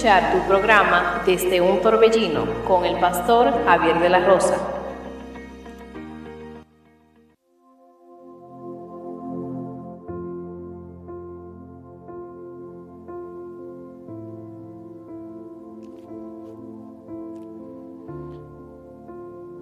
[0.00, 4.56] tu programa Desde un Torbellino con el pastor Javier de la Rosa.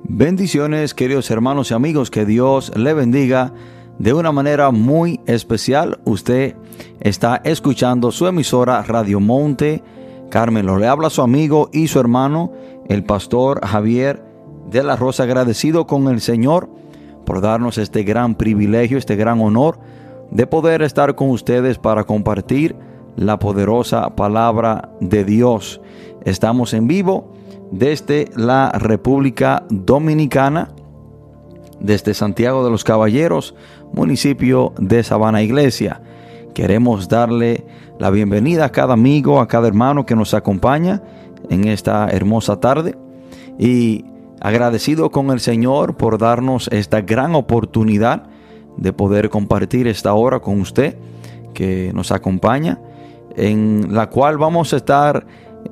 [0.05, 3.53] Bendiciones, queridos hermanos y amigos, que Dios le bendiga
[3.99, 5.99] de una manera muy especial.
[6.05, 6.55] Usted
[7.01, 9.83] está escuchando su emisora Radio Monte
[10.31, 10.79] Carmelo.
[10.79, 12.53] Le habla su amigo y su hermano,
[12.89, 14.23] el pastor Javier
[14.71, 16.69] de la Rosa, agradecido con el Señor
[17.25, 19.79] por darnos este gran privilegio, este gran honor
[20.31, 22.77] de poder estar con ustedes para compartir
[23.17, 25.81] la poderosa palabra de Dios.
[26.25, 27.33] Estamos en vivo
[27.71, 30.71] desde la República Dominicana,
[31.81, 33.55] desde Santiago de los Caballeros,
[33.93, 36.01] municipio de Sabana Iglesia.
[36.55, 37.67] Queremos darle
[37.99, 41.03] la bienvenida a cada amigo, a cada hermano que nos acompaña
[41.51, 42.97] en esta hermosa tarde.
[43.59, 44.05] Y
[44.41, 48.29] agradecido con el Señor por darnos esta gran oportunidad
[48.77, 50.97] de poder compartir esta hora con usted
[51.55, 52.81] que nos acompaña,
[53.37, 55.27] en la cual vamos a estar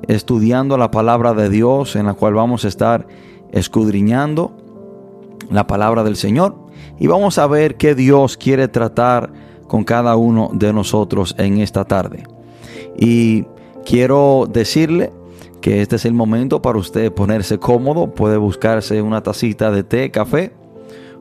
[0.07, 3.07] estudiando la palabra de Dios, en la cual vamos a estar
[3.53, 4.51] escudriñando
[5.49, 6.55] la palabra del Señor.
[6.99, 9.31] Y vamos a ver qué Dios quiere tratar
[9.67, 12.23] con cada uno de nosotros en esta tarde.
[12.97, 13.45] Y
[13.85, 15.11] quiero decirle
[15.61, 20.11] que este es el momento para usted ponerse cómodo, puede buscarse una tacita de té,
[20.11, 20.53] café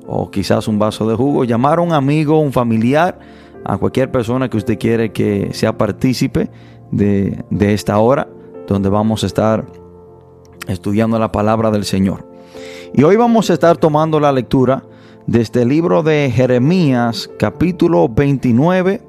[0.07, 3.19] o quizás un vaso de jugo, llamar a un amigo, un familiar,
[3.65, 6.49] a cualquier persona que usted quiere que sea partícipe
[6.93, 8.29] de, de esta hora
[8.69, 9.67] donde vamos a estar
[10.69, 12.27] estudiando la palabra del Señor.
[12.95, 14.85] Y hoy vamos a estar tomando la lectura
[15.27, 19.03] de este libro de Jeremías capítulo 29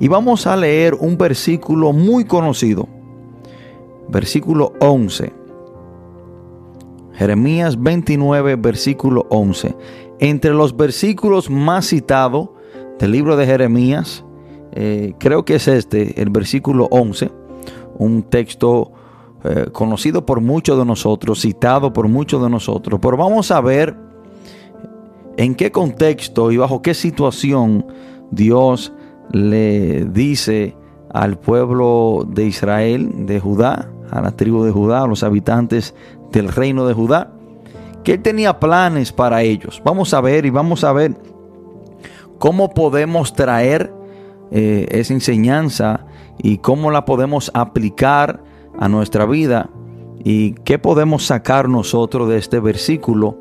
[0.00, 2.88] y vamos a leer un versículo muy conocido,
[4.08, 5.32] versículo 11.
[7.12, 9.74] Jeremías 29, versículo 11.
[10.18, 12.50] Entre los versículos más citados
[12.98, 14.24] del libro de Jeremías,
[14.72, 17.30] eh, creo que es este, el versículo 11
[17.98, 18.92] un texto
[19.44, 24.05] eh, conocido por muchos de nosotros, citado por muchos de nosotros, pero vamos a ver
[25.36, 27.86] en qué contexto y bajo qué situación
[28.30, 28.92] Dios
[29.30, 30.76] le dice
[31.12, 35.94] al pueblo de Israel, de Judá, a la tribu de Judá, a los habitantes
[36.32, 37.32] del reino de Judá,
[38.04, 39.82] que él tenía planes para ellos.
[39.84, 41.16] Vamos a ver y vamos a ver
[42.38, 43.92] cómo podemos traer
[44.50, 46.06] eh, esa enseñanza
[46.38, 48.42] y cómo la podemos aplicar
[48.78, 49.70] a nuestra vida
[50.22, 53.38] y qué podemos sacar nosotros de este versículo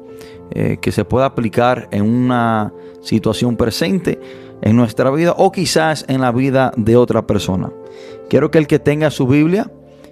[0.52, 4.20] eh, que se pueda aplicar en una situación presente
[4.62, 7.72] en nuestra vida o quizás en la vida de otra persona.
[8.30, 9.72] Quiero que el que tenga su Biblia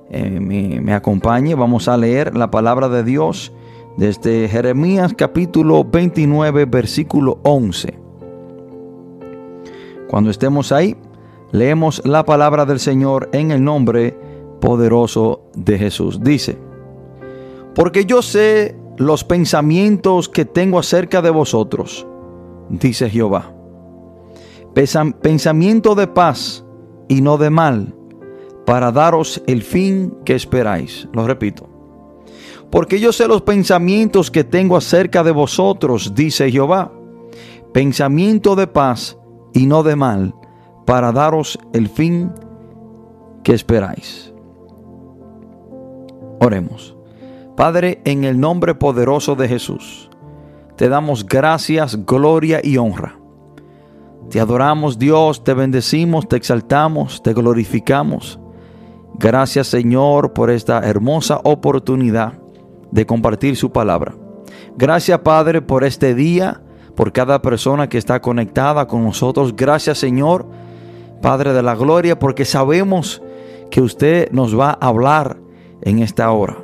[0.09, 1.55] eh, me, me acompañe.
[1.55, 3.53] Vamos a leer la palabra de Dios
[3.97, 7.99] desde Jeremías capítulo 29 versículo 11.
[10.09, 10.95] Cuando estemos ahí,
[11.53, 14.17] Leemos la palabra del Señor en el nombre
[14.59, 16.19] poderoso de Jesús.
[16.23, 16.57] Dice,
[17.75, 22.05] porque yo sé los pensamientos que tengo acerca de vosotros,
[22.69, 23.53] dice Jehová.
[24.73, 26.65] Pensamiento de paz
[27.07, 27.95] y no de mal,
[28.65, 31.07] para daros el fin que esperáis.
[31.13, 31.69] Lo repito.
[32.71, 36.91] Porque yo sé los pensamientos que tengo acerca de vosotros, dice Jehová.
[37.71, 39.17] Pensamiento de paz
[39.53, 40.33] y no de mal,
[40.85, 42.31] para daros el fin
[43.43, 44.33] que esperáis.
[46.39, 46.97] Oremos.
[47.55, 50.09] Padre, en el nombre poderoso de Jesús,
[50.75, 53.19] te damos gracias, gloria y honra.
[54.31, 58.39] Te adoramos Dios, te bendecimos, te exaltamos, te glorificamos.
[59.19, 62.39] Gracias Señor por esta hermosa oportunidad
[62.89, 64.15] de compartir su palabra.
[64.75, 66.63] Gracias Padre por este día,
[66.95, 69.55] por cada persona que está conectada con nosotros.
[69.55, 70.47] Gracias Señor
[71.21, 73.21] Padre de la Gloria, porque sabemos
[73.69, 75.37] que usted nos va a hablar
[75.83, 76.62] en esta hora.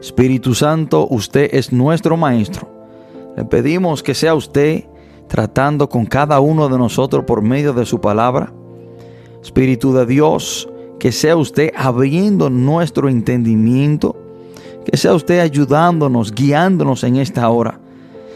[0.00, 2.68] Espíritu Santo, usted es nuestro Maestro.
[3.36, 4.84] Le pedimos que sea usted
[5.28, 8.52] tratando con cada uno de nosotros por medio de su palabra.
[9.42, 10.68] Espíritu de Dios,
[10.98, 14.16] que sea usted abriendo nuestro entendimiento,
[14.84, 17.80] que sea usted ayudándonos, guiándonos en esta hora.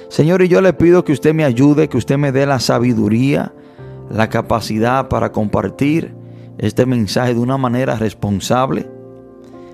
[0.09, 3.53] Señor, y yo le pido que usted me ayude, que usted me dé la sabiduría,
[4.11, 6.13] la capacidad para compartir
[6.59, 8.91] este mensaje de una manera responsable.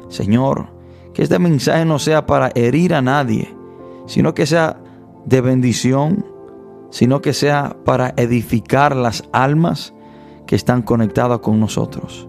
[0.08, 0.75] Señor,
[1.16, 3.56] que este mensaje no sea para herir a nadie,
[4.04, 4.76] sino que sea
[5.24, 6.26] de bendición,
[6.90, 9.94] sino que sea para edificar las almas
[10.46, 12.28] que están conectadas con nosotros.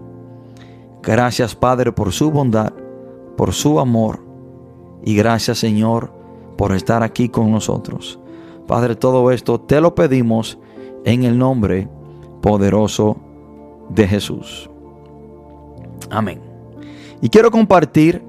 [1.02, 2.72] Gracias Padre por su bondad,
[3.36, 4.20] por su amor
[5.04, 6.10] y gracias Señor
[6.56, 8.18] por estar aquí con nosotros.
[8.66, 10.58] Padre, todo esto te lo pedimos
[11.04, 11.90] en el nombre
[12.40, 13.18] poderoso
[13.90, 14.70] de Jesús.
[16.08, 16.40] Amén.
[17.20, 18.27] Y quiero compartir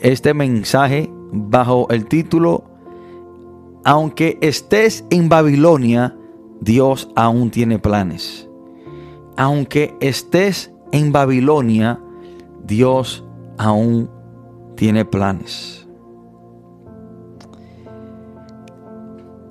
[0.00, 2.64] este mensaje bajo el título
[3.84, 6.16] Aunque estés en Babilonia,
[6.60, 8.48] Dios aún tiene planes.
[9.36, 12.00] Aunque estés en Babilonia,
[12.64, 13.24] Dios
[13.56, 14.10] aún
[14.74, 15.86] tiene planes.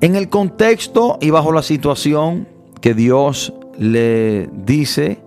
[0.02, 2.48] En el contexto y bajo la situación
[2.82, 5.20] que Dios le dice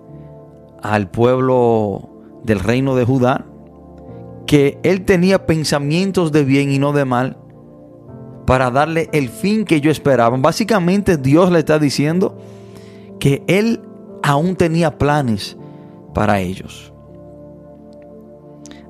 [0.83, 2.09] al pueblo
[2.45, 3.47] del reino de Judá,
[4.51, 7.37] que él tenía pensamientos de bien y no de mal,
[8.49, 10.43] para darle el fin que ellos esperaban.
[10.43, 12.37] Básicamente Dios le está diciendo
[13.21, 13.81] que él
[14.25, 15.57] aún tenía planes
[16.15, 16.93] para ellos.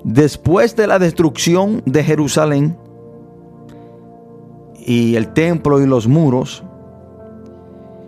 [0.03, 2.75] Después de la destrucción de Jerusalén
[4.79, 6.63] y el templo y los muros,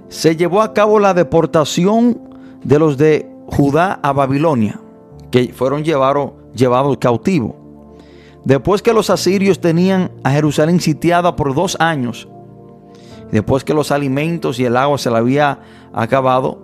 [0.07, 2.19] se llevó a cabo la deportación
[2.63, 4.81] de los de Judá a Babilonia,
[5.29, 7.53] que fueron llevados, llevados cautivos.
[8.45, 12.27] Después que los asirios tenían a Jerusalén sitiada por dos años,
[13.31, 15.59] después que los alimentos y el agua se le había
[15.93, 16.59] acabado,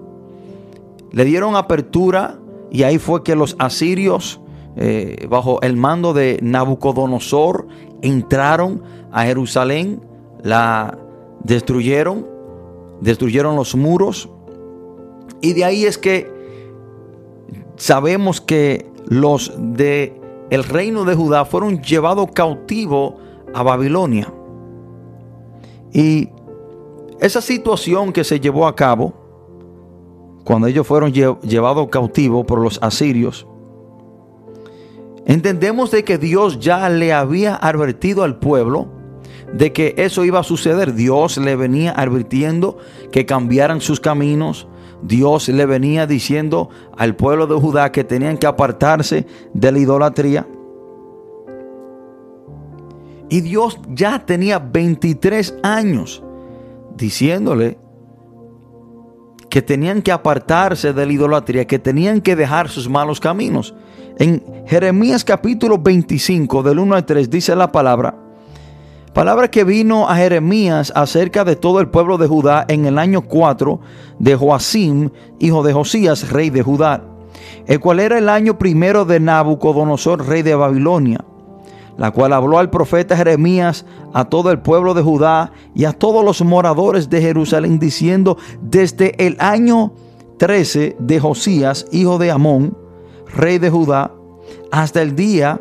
[1.11, 2.37] le dieron apertura
[2.69, 4.41] y ahí fue que los asirios,
[4.75, 7.67] eh, bajo el mando de Nabucodonosor,
[8.01, 10.01] entraron a Jerusalén,
[10.43, 10.97] la
[11.43, 12.27] destruyeron,
[13.01, 14.29] destruyeron los muros.
[15.41, 16.31] Y de ahí es que
[17.77, 20.19] sabemos que los de
[20.49, 23.15] el reino de Judá fueron llevados cautivos
[23.53, 24.31] a Babilonia.
[25.91, 26.29] Y
[27.19, 29.13] esa situación que se llevó a cabo,
[30.45, 33.45] cuando ellos fueron llevados cautivos por los asirios,
[35.25, 38.87] entendemos de que Dios ya le había advertido al pueblo
[39.53, 40.93] de que eso iba a suceder.
[40.93, 42.77] Dios le venía advirtiendo
[43.11, 44.67] que cambiaran sus caminos.
[45.01, 50.47] Dios le venía diciendo al pueblo de Judá que tenían que apartarse de la idolatría.
[53.29, 56.23] Y Dios ya tenía 23 años
[56.95, 57.77] diciéndole
[59.49, 63.73] que tenían que apartarse de la idolatría, que tenían que dejar sus malos caminos.
[64.17, 68.28] En Jeremías capítulo 25, del 1 al 3, dice la palabra,
[69.13, 73.21] Palabra que vino a Jeremías acerca de todo el pueblo de Judá en el año
[73.21, 73.79] 4
[74.19, 75.09] de Joacim,
[75.39, 77.03] hijo de Josías, rey de Judá,
[77.65, 81.25] el cual era el año primero de Nabucodonosor, rey de Babilonia,
[81.97, 83.83] la cual habló al profeta Jeremías
[84.13, 89.25] a todo el pueblo de Judá y a todos los moradores de Jerusalén, diciendo, desde
[89.25, 89.91] el año
[90.37, 92.77] 13 de Josías, hijo de Amón,
[93.33, 94.11] rey de Judá,
[94.71, 95.59] hasta el día,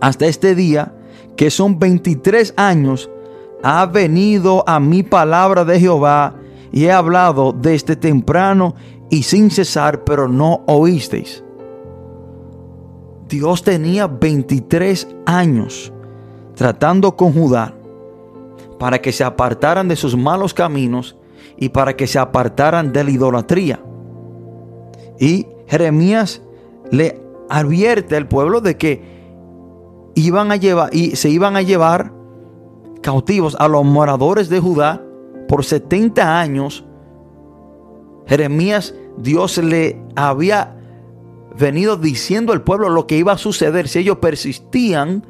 [0.00, 0.92] hasta este día,
[1.36, 3.10] que son 23 años,
[3.62, 6.34] ha venido a mi palabra de Jehová
[6.72, 8.74] y he hablado desde temprano
[9.10, 11.42] y sin cesar, pero no oísteis.
[13.28, 15.92] Dios tenía 23 años
[16.54, 17.74] tratando con Judá
[18.78, 21.16] para que se apartaran de sus malos caminos
[21.56, 23.80] y para que se apartaran de la idolatría.
[25.18, 26.42] Y Jeremías
[26.90, 29.15] le advierte al pueblo de que
[30.16, 32.12] iban a llevar y se iban a llevar
[33.02, 35.04] cautivos a los moradores de Judá
[35.46, 36.84] por 70 años.
[38.26, 40.76] Jeremías, Dios le había
[41.56, 45.24] venido diciendo al pueblo lo que iba a suceder si ellos persistían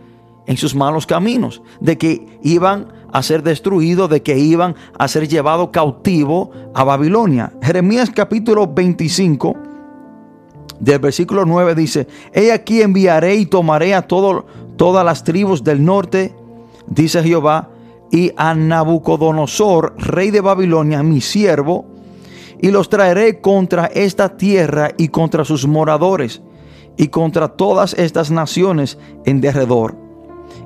[0.46, 5.26] en sus malos caminos, de que iban a ser destruidos, de que iban a ser
[5.26, 7.52] llevados cautivos a Babilonia.
[7.60, 9.65] Jeremías capítulo 25
[10.80, 16.34] del versículo 9 dice, He aquí enviaré y tomaré a todas las tribus del norte,
[16.86, 17.70] dice Jehová,
[18.10, 21.86] y a Nabucodonosor, rey de Babilonia, mi siervo,
[22.60, 26.42] y los traeré contra esta tierra y contra sus moradores,
[26.96, 29.96] y contra todas estas naciones en derredor,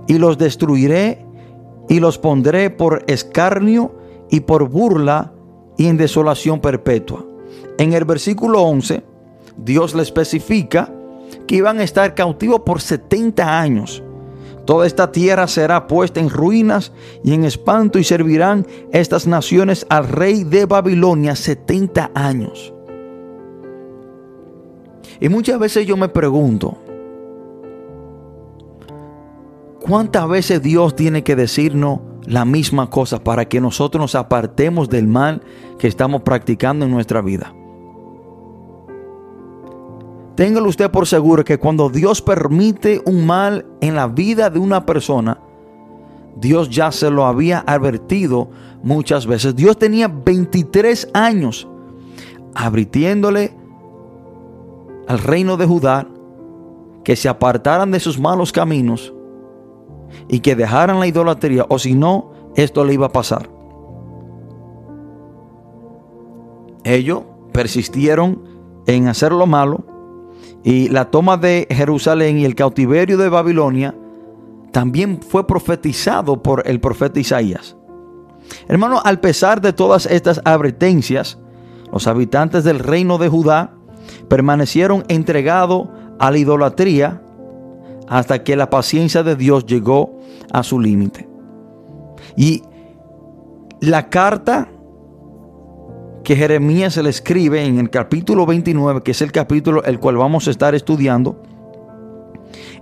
[0.07, 1.27] y los destruiré
[1.89, 3.93] y los pondré por escarnio
[4.31, 5.33] y por burla
[5.77, 7.25] y en desolación perpetua.
[7.79, 9.03] En el versículo 11,
[9.65, 10.93] Dios le especifica
[11.47, 14.03] que iban a estar cautivos por 70 años.
[14.65, 16.93] Toda esta tierra será puesta en ruinas
[17.25, 22.73] y en espanto y servirán estas naciones al rey de Babilonia 70 años.
[25.19, 26.79] Y muchas veces yo me pregunto,
[29.81, 35.09] ¿cuántas veces Dios tiene que decirnos la misma cosa para que nosotros nos apartemos del
[35.09, 35.43] mal
[35.79, 37.53] que estamos practicando en nuestra vida?
[40.35, 44.87] Téngalo usted por seguro que cuando Dios permite un mal en la vida de una
[44.87, 45.39] persona,
[46.37, 48.49] Dios ya se lo había advertido
[48.83, 49.55] muchas veces.
[49.55, 51.69] Dios tenía 23 años
[52.55, 53.55] advirtiéndole
[55.07, 56.07] al reino de Judá
[57.05, 59.13] que se apartaran de sus malos caminos
[60.29, 63.49] y que dejaran la idolatría, o si no, esto le iba a pasar.
[66.85, 67.23] Ellos
[67.53, 68.43] persistieron
[68.87, 69.85] en hacer lo malo
[70.63, 73.95] y la toma de Jerusalén y el cautiverio de Babilonia
[74.73, 77.77] también fue profetizado por el profeta Isaías.
[78.69, 81.39] Hermano, al pesar de todas estas advertencias,
[81.93, 83.73] los habitantes del reino de Judá
[84.29, 85.89] permanecieron entregados
[86.19, 87.23] a la idolatría
[88.09, 90.19] hasta que la paciencia de Dios llegó
[90.53, 91.29] a su límite.
[92.37, 92.63] Y
[93.81, 94.69] la carta
[96.31, 100.17] que Jeremías se le escribe en el capítulo 29, que es el capítulo el cual
[100.17, 101.43] vamos a estar estudiando,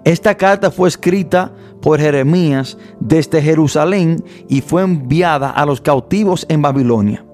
[0.05, 6.61] esta carta fue escrita por Jeremías desde Jerusalén y fue enviada a los cautivos en
[6.61, 7.25] Babilonia.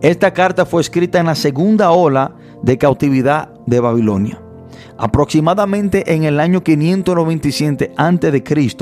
[0.00, 2.34] Esta carta fue escrita en la segunda ola
[2.64, 4.42] de cautividad de Babilonia,
[4.98, 8.76] aproximadamente en el año 597 a.C.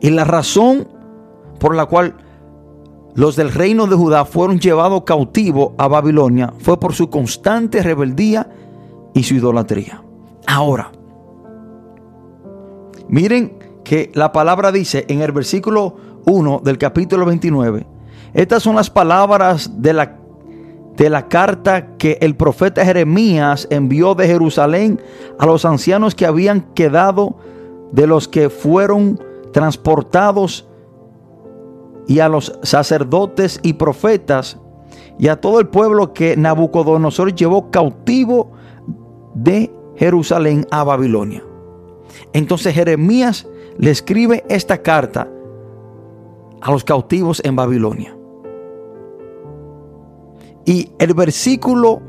[0.00, 0.88] Y la razón
[1.60, 2.25] por la cual
[3.16, 8.48] los del reino de Judá fueron llevados cautivos a Babilonia fue por su constante rebeldía
[9.14, 10.02] y su idolatría.
[10.46, 10.92] Ahora,
[13.08, 15.96] miren que la palabra dice en el versículo
[16.26, 17.86] 1 del capítulo 29,
[18.34, 20.18] estas son las palabras de la,
[20.96, 25.00] de la carta que el profeta Jeremías envió de Jerusalén
[25.38, 27.38] a los ancianos que habían quedado
[27.92, 29.18] de los que fueron
[29.54, 30.68] transportados
[32.06, 34.58] y a los sacerdotes y profetas
[35.18, 38.52] y a todo el pueblo que Nabucodonosor llevó cautivo
[39.34, 41.42] de Jerusalén a Babilonia.
[42.32, 43.46] Entonces Jeremías
[43.78, 45.28] le escribe esta carta
[46.60, 48.16] a los cautivos en Babilonia.
[50.64, 52.02] Y el versículo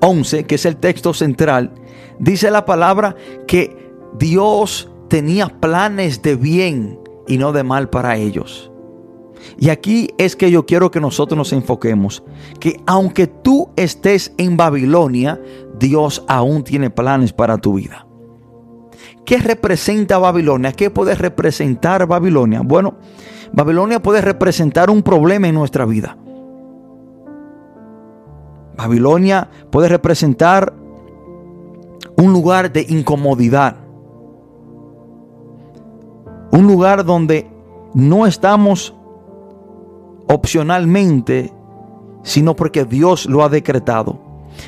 [0.00, 1.72] 11, que es el texto central,
[2.18, 3.16] dice la palabra
[3.46, 8.70] que Dios tenía planes de bien y no de mal para ellos.
[9.58, 12.22] Y aquí es que yo quiero que nosotros nos enfoquemos,
[12.60, 15.40] que aunque tú estés en Babilonia,
[15.78, 18.06] Dios aún tiene planes para tu vida.
[19.24, 20.72] ¿Qué representa Babilonia?
[20.72, 22.62] ¿Qué puede representar Babilonia?
[22.62, 22.94] Bueno,
[23.52, 26.16] Babilonia puede representar un problema en nuestra vida.
[28.76, 30.72] Babilonia puede representar
[32.16, 33.76] un lugar de incomodidad.
[36.52, 37.50] Un lugar donde
[37.94, 38.94] no estamos
[40.28, 41.52] opcionalmente,
[42.22, 44.18] sino porque Dios lo ha decretado.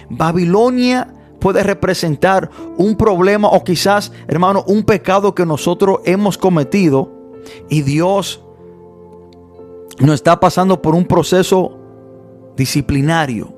[0.09, 7.11] Babilonia puede representar un problema o quizás, hermano, un pecado que nosotros hemos cometido
[7.69, 8.43] y Dios
[9.99, 11.79] nos está pasando por un proceso
[12.57, 13.53] disciplinario.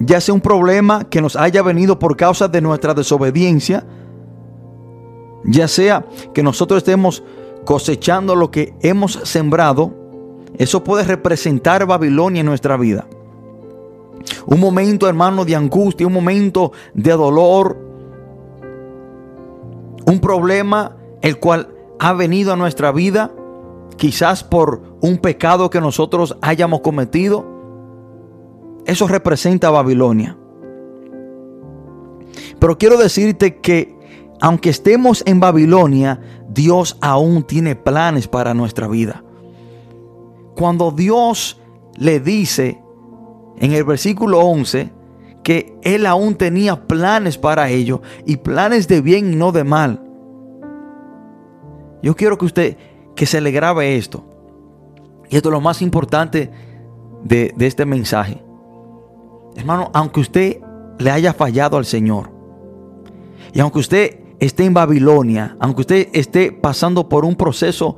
[0.00, 3.86] Ya sea un problema que nos haya venido por causa de nuestra desobediencia,
[5.44, 7.22] ya sea que nosotros estemos
[7.64, 9.92] cosechando lo que hemos sembrado,
[10.56, 13.06] eso puede representar Babilonia en nuestra vida.
[14.46, 17.76] Un momento, hermano, de angustia, un momento de dolor,
[20.06, 21.68] un problema el cual
[21.98, 23.32] ha venido a nuestra vida,
[23.96, 27.44] quizás por un pecado que nosotros hayamos cometido.
[28.86, 30.36] Eso representa Babilonia.
[32.58, 33.93] Pero quiero decirte que
[34.44, 36.20] aunque estemos en Babilonia,
[36.50, 39.24] Dios aún tiene planes para nuestra vida.
[40.54, 41.58] Cuando Dios
[41.96, 42.78] le dice
[43.56, 44.92] en el versículo 11
[45.42, 50.04] que Él aún tenía planes para ellos y planes de bien y no de mal.
[52.02, 52.76] Yo quiero que usted,
[53.16, 54.26] que se le grabe esto.
[55.30, 56.50] Y esto es lo más importante
[57.22, 58.44] de, de este mensaje.
[59.56, 60.60] Hermano, aunque usted
[60.98, 62.30] le haya fallado al Señor,
[63.54, 67.96] y aunque usted esté en Babilonia, aunque usted esté pasando por un proceso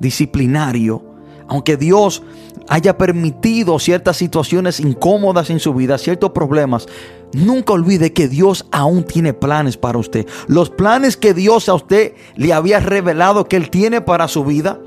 [0.00, 1.02] disciplinario,
[1.48, 2.22] aunque Dios
[2.68, 6.86] haya permitido ciertas situaciones incómodas en su vida, ciertos problemas,
[7.32, 10.26] nunca olvide que Dios aún tiene planes para usted.
[10.46, 14.78] Los planes que Dios a usted le había revelado que Él tiene para su vida,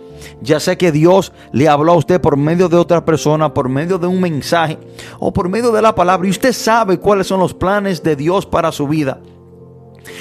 [0.41, 3.97] ya sea que Dios le habló a usted por medio de otra persona, por medio
[3.97, 4.77] de un mensaje
[5.19, 8.45] o por medio de la palabra, y usted sabe cuáles son los planes de Dios
[8.45, 9.19] para su vida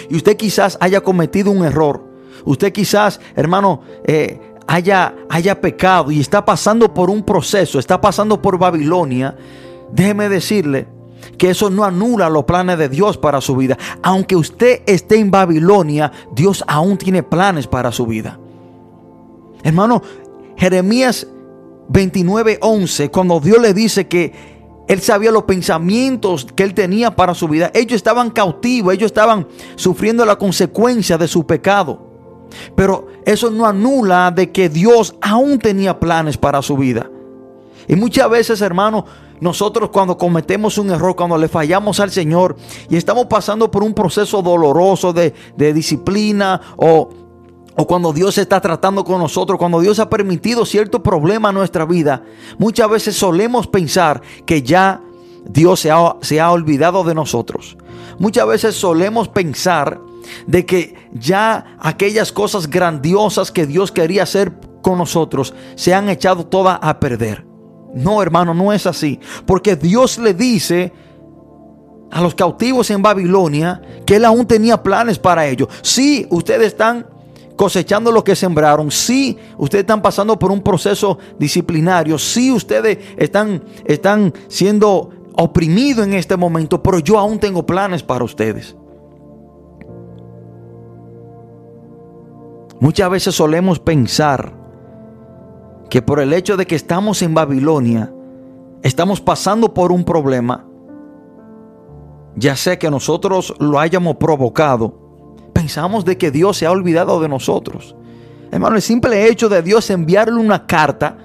[0.09, 2.05] y usted quizás haya cometido un error,
[2.45, 8.41] usted quizás, hermano, eh, haya, haya pecado y está pasando por un proceso, está pasando
[8.41, 9.37] por Babilonia,
[9.93, 10.87] déjeme decirle
[11.37, 13.77] que eso no anula los planes de Dios para su vida.
[14.03, 18.39] Aunque usted esté en Babilonia, Dios aún tiene planes para su vida.
[19.63, 20.03] Hermano,
[20.57, 21.27] Jeremías
[21.89, 24.60] 29:11, cuando Dios le dice que
[24.91, 29.47] él sabía los pensamientos que él tenía para su vida, ellos estaban cautivos, ellos estaban
[29.77, 32.01] sufriendo la consecuencia de su pecado.
[32.75, 37.09] Pero eso no anula de que Dios aún tenía planes para su vida.
[37.87, 39.05] Y muchas veces, hermano,
[39.41, 42.57] nosotros cuando cometemos un error, cuando le fallamos al Señor
[42.89, 45.33] y estamos pasando por un proceso doloroso de,
[45.73, 47.11] disciplina o,
[47.81, 51.87] o cuando Dios está tratando con nosotros, cuando Dios ha permitido cierto problema en nuestra
[51.87, 52.23] vida,
[52.59, 55.01] muchas veces solemos pensar que ya
[55.47, 57.79] Dios se ha, olvidado de nosotros.
[58.19, 59.99] Muchas veces solemos pensar
[60.47, 66.45] de que ya aquellas cosas grandiosas que Dios quería hacer con nosotros se han echado
[66.45, 67.47] todas a perder.
[67.95, 69.19] No, hermano, no es así.
[69.47, 70.93] Porque Dios le dice
[72.11, 75.69] a los cautivos en Babilonia que Él aún tenía planes para ellos.
[75.81, 77.07] Sí, ustedes están
[77.61, 78.91] cosechando lo que sembraron.
[78.91, 82.17] Sí, ustedes están pasando por un proceso disciplinario.
[82.19, 88.25] Sí, ustedes están, están siendo oprimidos en este momento, pero yo aún tengo planes para
[88.25, 88.75] ustedes.
[92.81, 94.55] Muchas veces solemos pensar
[95.91, 98.11] que por el hecho de que estamos en Babilonia,
[98.83, 100.67] estamos pasando por un problema,
[102.37, 105.00] ya sea que nosotros lo hayamos provocado,
[105.61, 107.95] pensamos de que Dios se ha olvidado de nosotros.
[108.51, 111.19] Hermano, el simple hecho de Dios enviarle una carta,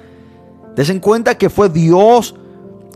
[0.75, 2.35] en cuenta que fue Dios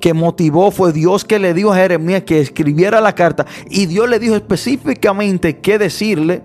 [0.02, 4.10] que motivó, fue Dios que le dijo a Jeremías que escribiera la carta y Dios
[4.10, 6.42] le dijo específicamente qué decirle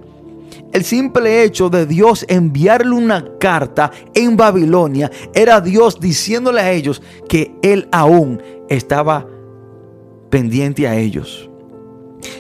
[0.72, 7.02] el simple hecho de Dios enviarle una carta en Babilonia era Dios diciéndole a ellos
[7.28, 9.26] que Él aún estaba
[10.30, 11.50] pendiente a ellos.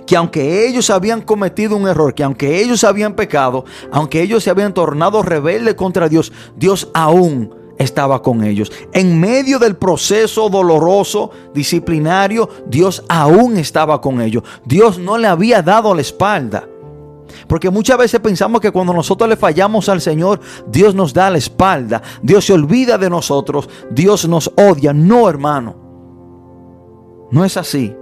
[0.06, 4.50] Que aunque ellos habían cometido un error, que aunque ellos habían pecado, aunque ellos se
[4.50, 8.70] habían tornado rebeldes contra Dios, Dios aún estaba con ellos.
[8.92, 14.44] En medio del proceso doloroso, disciplinario, Dios aún estaba con ellos.
[14.64, 16.68] Dios no le había dado la espalda.
[17.48, 21.38] Porque muchas veces pensamos que cuando nosotros le fallamos al Señor, Dios nos da la
[21.38, 24.92] espalda, Dios se olvida de nosotros, Dios nos odia.
[24.92, 25.76] No, hermano.
[27.30, 27.94] No es así.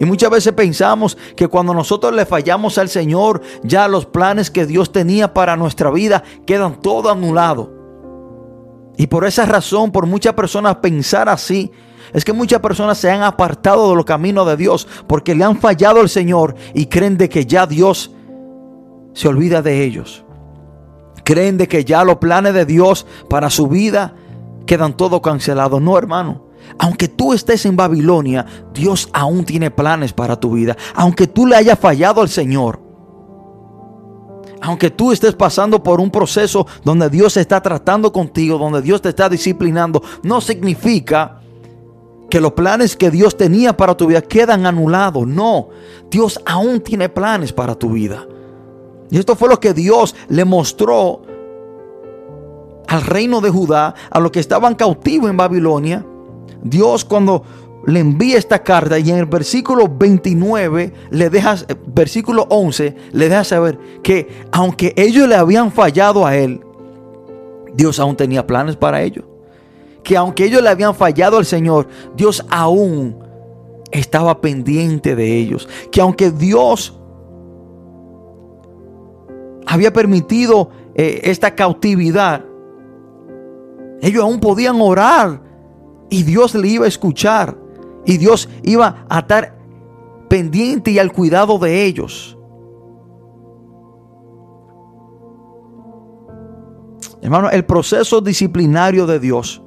[0.00, 4.64] Y muchas veces pensamos que cuando nosotros le fallamos al Señor, ya los planes que
[4.64, 7.68] Dios tenía para nuestra vida quedan todo anulados.
[8.96, 11.70] Y por esa razón, por muchas personas pensar así,
[12.14, 15.60] es que muchas personas se han apartado de los caminos de Dios porque le han
[15.60, 18.10] fallado al Señor y creen de que ya Dios
[19.12, 20.24] se olvida de ellos.
[21.24, 24.14] Creen de que ya los planes de Dios para su vida
[24.66, 25.82] quedan todo cancelados.
[25.82, 26.49] No, hermano.
[26.78, 30.76] Aunque tú estés en Babilonia, Dios aún tiene planes para tu vida.
[30.94, 32.80] Aunque tú le hayas fallado al Señor.
[34.62, 39.08] Aunque tú estés pasando por un proceso donde Dios está tratando contigo, donde Dios te
[39.08, 41.40] está disciplinando, no significa
[42.28, 45.26] que los planes que Dios tenía para tu vida quedan anulados.
[45.26, 45.68] No,
[46.10, 48.26] Dios aún tiene planes para tu vida.
[49.10, 51.22] Y esto fue lo que Dios le mostró
[52.86, 56.06] al reino de Judá, a los que estaban cautivos en Babilonia.
[56.62, 57.42] Dios cuando
[57.86, 63.44] le envía esta carta y en el versículo 29 le deja, versículo 11 le deja
[63.44, 66.60] saber que aunque ellos le habían fallado a él,
[67.74, 69.24] Dios aún tenía planes para ellos.
[70.02, 73.18] Que aunque ellos le habían fallado al Señor, Dios aún
[73.90, 75.68] estaba pendiente de ellos.
[75.90, 76.96] Que aunque Dios
[79.66, 82.44] había permitido eh, esta cautividad,
[84.00, 85.49] ellos aún podían orar
[86.10, 87.56] y Dios le iba a escuchar
[88.04, 89.56] y Dios iba a estar
[90.28, 92.36] pendiente y al cuidado de ellos.
[97.22, 99.62] Hermano, el proceso disciplinario de Dios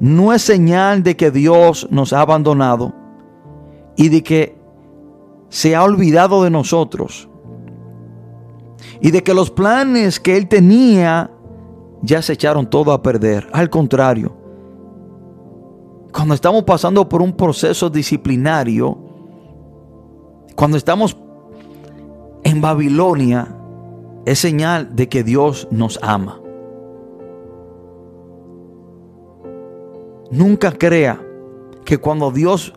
[0.00, 2.92] no es señal de que Dios nos ha abandonado
[3.96, 4.56] y de que
[5.48, 7.28] se ha olvidado de nosotros
[9.00, 11.30] y de que los planes que él tenía
[12.02, 13.48] ya se echaron todo a perder.
[13.52, 14.36] Al contrario,
[16.16, 18.96] cuando estamos pasando por un proceso disciplinario,
[20.54, 21.14] cuando estamos
[22.42, 23.54] en Babilonia,
[24.24, 26.40] es señal de que Dios nos ama.
[30.30, 31.20] Nunca crea
[31.84, 32.72] que cuando Dios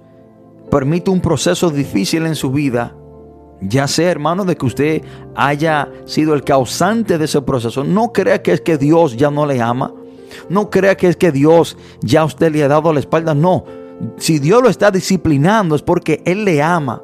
[0.70, 2.94] permite un proceso difícil en su vida,
[3.62, 5.02] ya sea, hermano, de que usted
[5.34, 7.86] haya sido el causante de ese proceso.
[7.86, 9.94] No crea que es que Dios ya no le ama.
[10.50, 13.34] No crea que es que Dios ya a usted le ha dado la espalda.
[13.34, 13.66] No.
[14.18, 17.02] si Dios lo está disciplinando es porque Él le ama.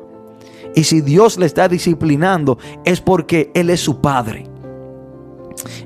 [0.76, 4.50] Y si Dios le está disciplinando es porque Él es su Padre.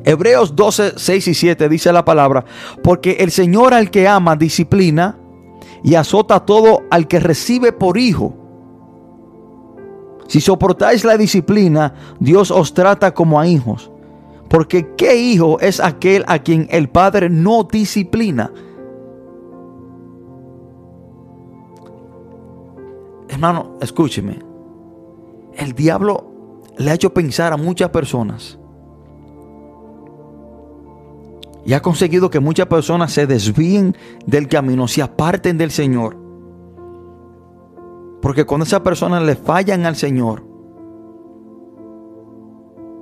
[0.04, 2.46] Hebreos 12, 6 y 7 dice la palabra,
[2.84, 5.18] porque el Señor al que ama disciplina
[5.84, 8.36] y azota todo al que recibe por hijo.
[10.28, 13.92] Si soportáis la disciplina, Dios os trata como a hijos.
[14.50, 18.52] Porque ¿qué hijo es aquel a quien el Padre no disciplina?
[23.30, 24.40] Hermano, escúcheme.
[25.54, 28.58] El diablo le ha hecho pensar a muchas personas
[31.66, 36.18] y ha conseguido que muchas personas se desvíen del camino, se aparten del Señor.
[38.22, 40.49] Porque cuando esas personas le fallan al Señor,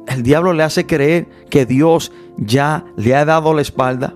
[0.08, 4.13] el diablo le hace creer que Dios ya le ha dado la espalda,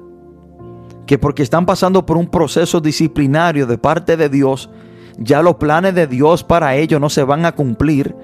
[1.05, 4.69] que porque están pasando por un proceso disciplinario de parte de Dios,
[5.17, 8.15] ya los planes de Dios para ellos no se van a cumplir.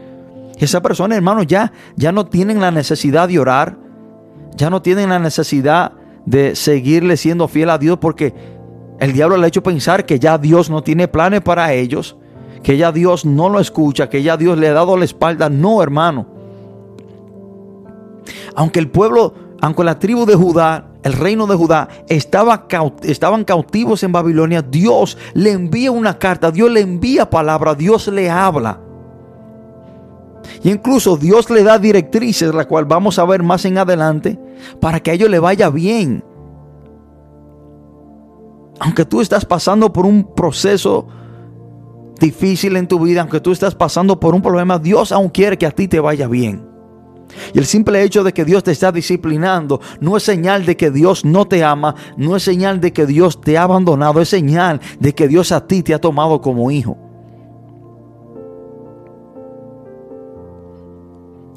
[0.57, 3.77] Esa persona, hermano, ya, ya no tienen la necesidad de orar,
[4.55, 5.91] ya no tienen la necesidad
[6.25, 8.33] de seguirle siendo fiel a Dios porque
[8.99, 12.17] el diablo le ha hecho pensar que ya Dios no tiene planes para ellos,
[12.63, 15.49] que ya Dios no lo escucha, que ya Dios le ha dado la espalda.
[15.49, 16.36] No, hermano.
[18.55, 22.67] Aunque el pueblo, aunque la tribu de Judá, el reino de Judá, estaba,
[23.03, 28.29] estaban cautivos en Babilonia, Dios le envía una carta, Dios le envía palabra, Dios le
[28.29, 28.81] habla.
[30.63, 34.39] Y incluso Dios le da directrices, la cual vamos a ver más en adelante,
[34.79, 36.23] para que a ellos le vaya bien.
[38.79, 41.07] Aunque tú estás pasando por un proceso
[42.19, 45.65] difícil en tu vida, aunque tú estás pasando por un problema, Dios aún quiere que
[45.65, 46.76] a ti te vaya bien.
[47.53, 50.91] Y el simple hecho de que Dios te está disciplinando no es señal de que
[50.91, 54.81] Dios no te ama, no es señal de que Dios te ha abandonado, es señal
[54.99, 56.97] de que Dios a ti te ha tomado como hijo.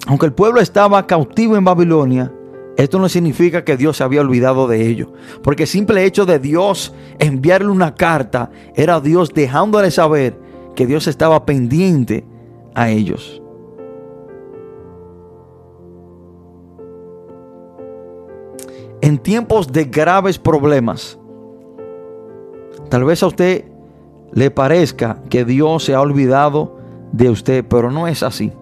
[0.07, 2.33] Aunque el pueblo estaba cautivo en Babilonia,
[2.77, 5.09] esto no significa que Dios se había olvidado de ellos.
[5.43, 10.39] Porque el simple hecho de Dios enviarle una carta era Dios dejándole saber
[10.75, 12.25] que Dios estaba pendiente
[12.75, 13.43] a ellos.
[19.03, 21.19] En tiempos de graves problemas,
[22.91, 23.65] tal vez a usted
[24.33, 26.77] le parezca que Dios se ha olvidado
[27.13, 28.53] de usted, pero no es así.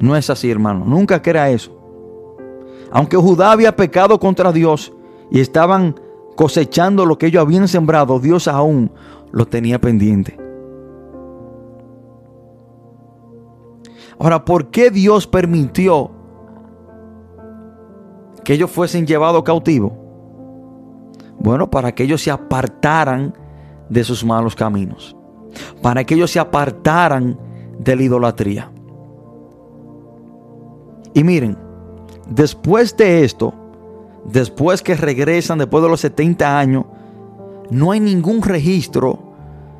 [0.00, 0.84] No es así, hermano.
[0.86, 1.76] Nunca crea eso.
[2.90, 4.92] Aunque Judá había pecado contra Dios
[5.30, 6.00] y estaban
[6.36, 8.90] cosechando lo que ellos habían sembrado, Dios aún
[9.30, 10.38] lo tenía pendiente.
[14.18, 16.10] Ahora, ¿por qué Dios permitió
[18.44, 19.92] que ellos fuesen llevados cautivos?
[21.38, 23.34] Bueno, para que ellos se apartaran
[23.88, 25.16] de sus malos caminos.
[25.82, 27.38] Para que ellos se apartaran
[27.78, 28.70] de la idolatría.
[31.14, 31.56] Y miren,
[32.28, 33.52] después de esto,
[34.24, 36.84] después que regresan, después de los 70 años,
[37.70, 39.18] no hay ningún registro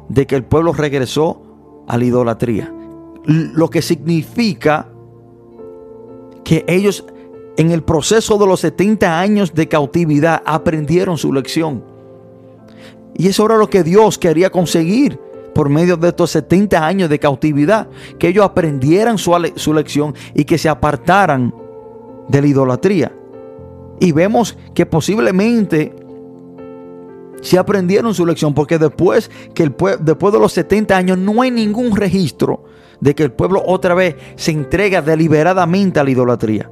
[0.09, 1.43] de que el pueblo regresó
[1.87, 2.73] a la idolatría.
[3.25, 4.89] Lo que significa
[6.43, 7.05] que ellos
[7.57, 11.85] en el proceso de los 70 años de cautividad aprendieron su lección.
[13.15, 15.19] Y eso era lo que Dios quería conseguir
[15.55, 20.45] por medio de estos 70 años de cautividad, que ellos aprendieran su, su lección y
[20.45, 21.55] que se apartaran
[22.29, 23.13] de la idolatría.
[23.99, 25.95] Y vemos que posiblemente
[27.43, 31.51] se aprendieron su lección, porque después, que el después de los 70 años no hay
[31.51, 32.65] ningún registro
[33.01, 36.71] de que el pueblo otra vez se entrega deliberadamente a la idolatría.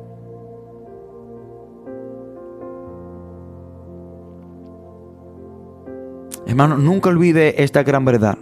[6.48, 8.38] Hermano, nunca olvide esta gran verdad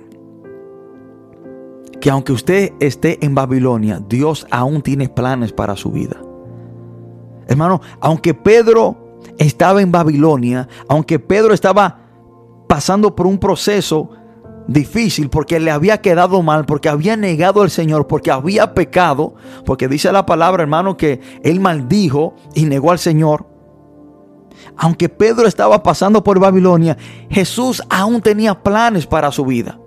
[2.00, 6.16] que aunque usted esté en Babilonia, Dios aún tiene planes para su vida.
[7.48, 11.98] Hermano, aunque Pedro estaba en Babilonia, aunque Pedro estaba
[12.68, 14.10] pasando por un proceso
[14.68, 19.88] difícil porque le había quedado mal, porque había negado al Señor, porque había pecado, porque
[19.88, 23.55] dice la palabra, hermano, que él maldijo y negó al Señor.
[24.76, 26.96] Aunque Pedro estaba pasando por Babilonia,
[27.30, 29.78] Jesús aún tenía planes para su vida.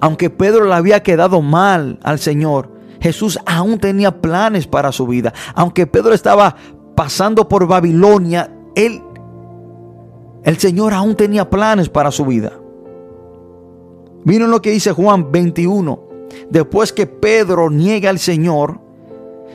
[0.00, 5.32] Aunque Pedro le había quedado mal al Señor, Jesús aún tenía planes para su vida.
[5.54, 6.56] Aunque Pedro estaba
[6.94, 9.02] pasando por Babilonia, él,
[10.44, 12.52] el Señor aún tenía planes para su vida.
[14.24, 16.00] Miren lo que dice Juan 21.
[16.48, 18.80] Después que Pedro niega al Señor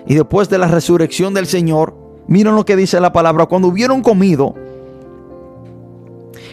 [0.07, 1.93] y después de la resurrección del Señor,
[2.27, 3.45] miren lo que dice la palabra.
[3.45, 4.55] Cuando hubieron comido,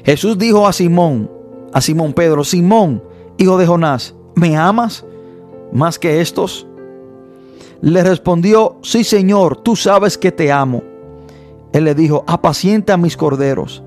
[0.05, 1.31] Jesús dijo a Simón,
[1.73, 3.03] a Simón Pedro, Simón,
[3.39, 5.05] hijo de Jonás, ¿me amas
[5.73, 6.67] más que estos?
[7.81, 10.83] Le respondió, sí Señor, tú sabes que te amo.
[11.73, 13.83] Él le dijo, apacienta mis corderos.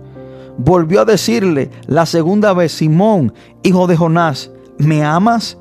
[0.57, 5.57] Volvió a decirle la segunda vez, Simón, hijo de Jonás, ¿me amas?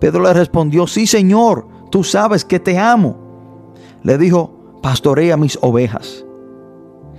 [0.00, 3.23] Pedro le respondió, sí Señor, tú sabes que te amo.
[4.04, 6.24] Le dijo, pastorea mis ovejas.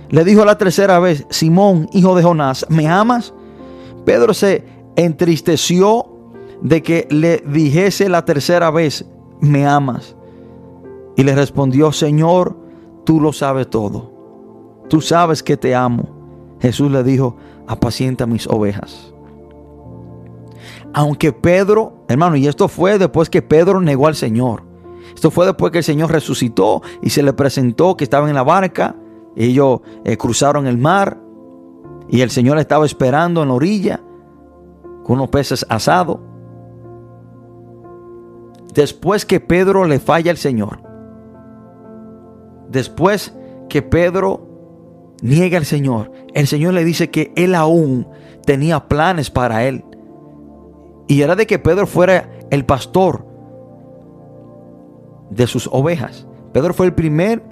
[0.08, 3.34] Le dijo la tercera vez, Simón, hijo de Jonás, ¿me amas?
[4.04, 6.06] Pedro se entristeció
[6.62, 9.04] de que le dijese la tercera vez,
[9.40, 10.16] ¿me amas?
[11.16, 12.56] Y le respondió, Señor,
[13.04, 14.12] tú lo sabes todo.
[14.88, 16.08] Tú sabes que te amo.
[16.60, 19.12] Jesús le dijo, apacienta mis ovejas.
[20.92, 24.62] Aunque Pedro, hermano, y esto fue después que Pedro negó al Señor.
[25.16, 28.42] Esto fue después que el Señor resucitó y se le presentó que estaba en la
[28.42, 28.94] barca.
[29.34, 31.18] Ellos eh, cruzaron el mar
[32.06, 34.02] y el Señor estaba esperando en la orilla
[35.04, 36.18] con unos peces asados.
[38.74, 40.82] Después que Pedro le falla al Señor,
[42.68, 43.34] después
[43.70, 44.46] que Pedro
[45.22, 48.06] niega al Señor, el Señor le dice que él aún
[48.44, 49.82] tenía planes para él.
[51.08, 53.25] Y era de que Pedro fuera el pastor
[55.30, 56.26] de sus ovejas.
[56.52, 57.42] Pedro fue el primer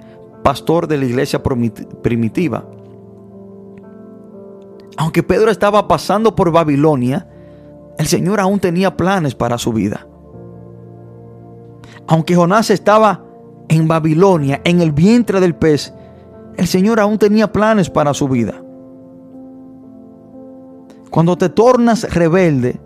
[0.43, 2.65] pastor de la iglesia primitiva.
[4.97, 7.27] Aunque Pedro estaba pasando por Babilonia,
[7.97, 10.07] el Señor aún tenía planes para su vida.
[12.07, 13.25] Aunque Jonás estaba
[13.67, 15.93] en Babilonia, en el vientre del pez,
[16.57, 18.61] el Señor aún tenía planes para su vida.
[21.09, 22.79] Cuando te tornas rebelde,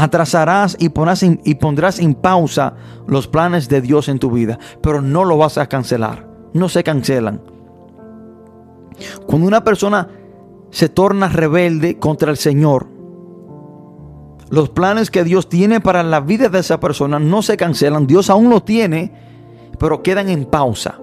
[0.00, 2.74] atrasarás y, pondrás en pausa
[3.06, 6.26] los planes de Dios en tu vida, pero no lo vas a cancelar.
[6.54, 7.42] No se cancelan.
[9.26, 10.08] Cuando una persona
[10.70, 12.88] se torna rebelde contra el Señor,
[14.48, 18.06] los planes que Dios tiene para la vida de esa persona no se cancelan.
[18.06, 19.12] Dios aún lo tiene,
[19.78, 20.98] pero quedan en pausa.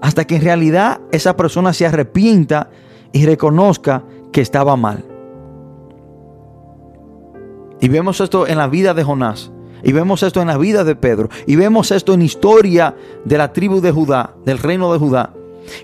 [0.00, 2.70] Hasta que en realidad esa persona se arrepienta
[3.12, 5.15] y reconozca que estaba mal.
[7.80, 9.52] Y vemos esto en la vida de Jonás.
[9.82, 11.28] Y vemos esto en la vida de Pedro.
[11.46, 15.32] Y vemos esto en historia de la tribu de Judá, del reino de Judá.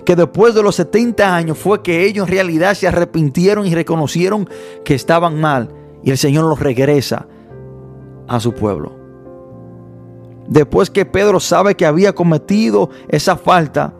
[0.04, 4.48] Que después de los 70 años fue que ellos en realidad se arrepintieron y reconocieron
[4.84, 5.68] que estaban mal.
[6.02, 7.26] Y el Señor los regresa
[8.26, 8.92] a su pueblo.
[10.48, 13.94] Después que Pedro sabe que había cometido esa falta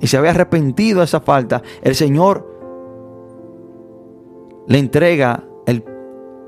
[0.00, 2.46] y se había arrepentido de esa falta, el Señor
[4.66, 5.44] le entrega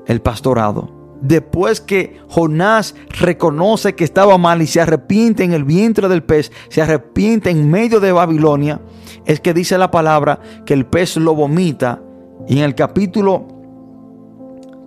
[0.07, 6.09] el, pastorado después que Jonás reconoce que estaba mal y se arrepiente en el vientre
[6.09, 8.81] del pez, se arrepiente en medio de Babilonia,
[9.25, 12.01] es que dice la palabra que el pez lo vomita.
[12.47, 13.45] Y en el capítulo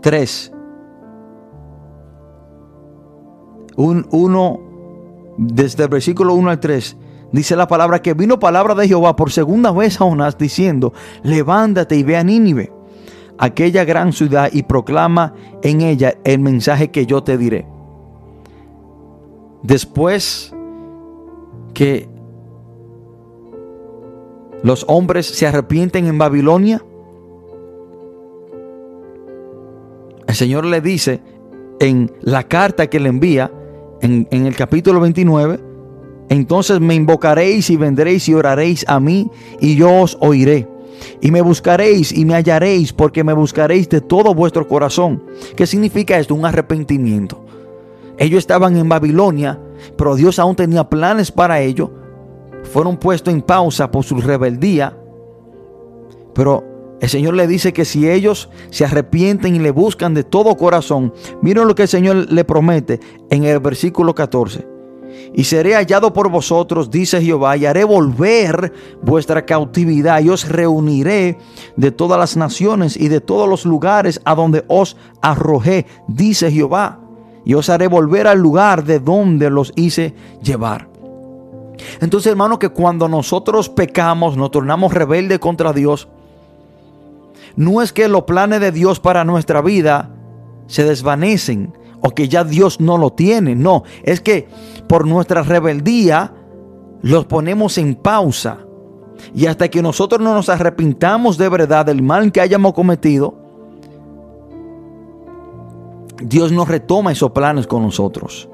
[0.03, 0.53] 3,
[3.77, 4.61] uno,
[5.39, 6.97] desde el versículo 1 al 3,
[7.31, 11.97] dice la palabra que vino palabra de Jehová por segunda vez a Jonás diciendo, levántate
[11.97, 12.74] y ve a Nínive
[13.39, 17.67] aquella gran ciudad y proclama en ella el mensaje que yo te diré.
[19.63, 20.55] Después
[21.73, 22.09] que
[24.63, 26.83] los hombres se arrepienten en Babilonia,
[30.27, 31.21] el Señor le dice
[31.81, 33.51] en la carta que le envía,
[34.01, 35.61] en, en el capítulo 29,
[36.29, 40.74] entonces me invocaréis y vendréis y oraréis a mí y yo os oiré.
[41.21, 45.23] Y me buscaréis y me hallaréis porque me buscaréis de todo vuestro corazón.
[45.57, 46.35] ¿Qué significa esto?
[46.35, 47.45] Un arrepentimiento.
[48.19, 49.61] Ellos estaban en Babilonia,
[49.97, 51.91] pero Dios aún tenía planes para ellos.
[52.73, 54.97] Fueron puestos en pausa por su rebeldía.
[56.35, 56.65] Pero
[57.01, 61.13] el Señor le dice que si ellos se arrepienten y le buscan de todo corazón,
[61.43, 64.74] miren lo que el Señor le promete en el versículo 14
[65.35, 68.73] y seré hallado por vosotros, dice Jehová, y haré volver
[69.03, 71.39] vuestra cautividad, y os reuniré
[71.77, 77.01] de todas las naciones y de todos los lugares a donde os arrojé, dice Jehová,
[77.45, 80.89] y os haré volver al lugar de donde los hice llevar.
[82.01, 86.09] Entonces, hermano, que cuando nosotros pecamos, nos tornamos rebeldes contra Dios,
[87.57, 90.11] no es que los planes de Dios para nuestra vida
[90.67, 93.55] se desvanecen, o que ya Dios no lo tiene.
[93.55, 94.49] No, es que
[94.89, 96.33] por nuestra rebeldía
[97.03, 98.59] los ponemos en pausa.
[99.35, 103.35] Y hasta que nosotros no nos arrepintamos de verdad del mal que hayamos cometido,
[106.23, 108.49] Dios no retoma esos planes con nosotros.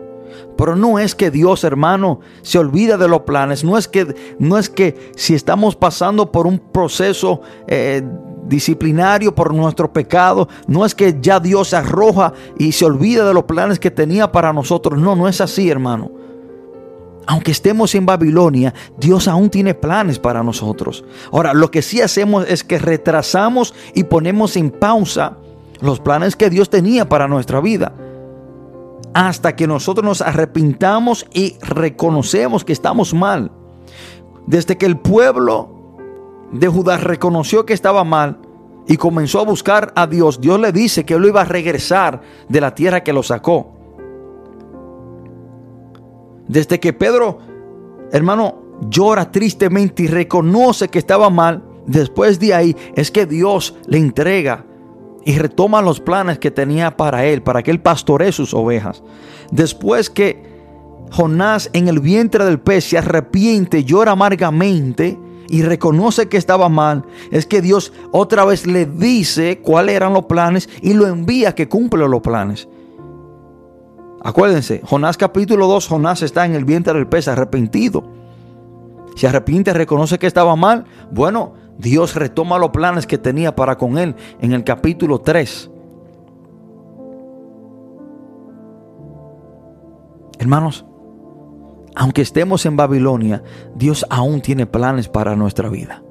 [0.56, 3.64] Pero no es que Dios, hermano, se olvida de los planes.
[3.64, 8.02] No es que, no es que si estamos pasando por un proceso eh,
[8.46, 13.34] disciplinario por nuestro pecado, no es que ya Dios se arroja y se olvida de
[13.34, 14.98] los planes que tenía para nosotros.
[14.98, 16.19] No, no es así, hermano.
[17.30, 21.04] Aunque estemos en Babilonia, Dios aún tiene planes para nosotros.
[21.30, 25.36] Ahora, lo que sí hacemos es que retrasamos y ponemos en pausa
[25.80, 27.94] los planes que Dios tenía para nuestra vida
[29.14, 33.52] hasta que nosotros nos arrepintamos y reconocemos que estamos mal.
[34.48, 35.70] Desde que el pueblo
[36.50, 38.40] de Judá reconoció que estaba mal
[38.88, 42.22] y comenzó a buscar a Dios, Dios le dice que él lo iba a regresar
[42.48, 43.79] de la tierra que lo sacó.
[46.50, 47.38] Desde que Pedro,
[48.10, 48.56] hermano,
[48.88, 54.66] llora tristemente y reconoce que estaba mal, después de ahí es que Dios le entrega
[55.24, 59.00] y retoma los planes que tenía para él, para que él pastoree sus ovejas.
[59.52, 60.42] Después que
[61.12, 65.16] Jonás en el vientre del pez se arrepiente, llora amargamente
[65.48, 70.24] y reconoce que estaba mal, es que Dios otra vez le dice cuáles eran los
[70.24, 72.66] planes y lo envía que cumpla los planes.
[74.22, 78.04] Acuérdense, Jonás capítulo 2, Jonás está en el vientre del pez arrepentido.
[79.16, 80.84] Se arrepiente, reconoce que estaba mal.
[81.10, 85.70] Bueno, Dios retoma los planes que tenía para con él en el capítulo 3.
[90.38, 90.84] Hermanos,
[91.94, 93.42] aunque estemos en Babilonia,
[93.74, 96.02] Dios aún tiene planes para nuestra vida.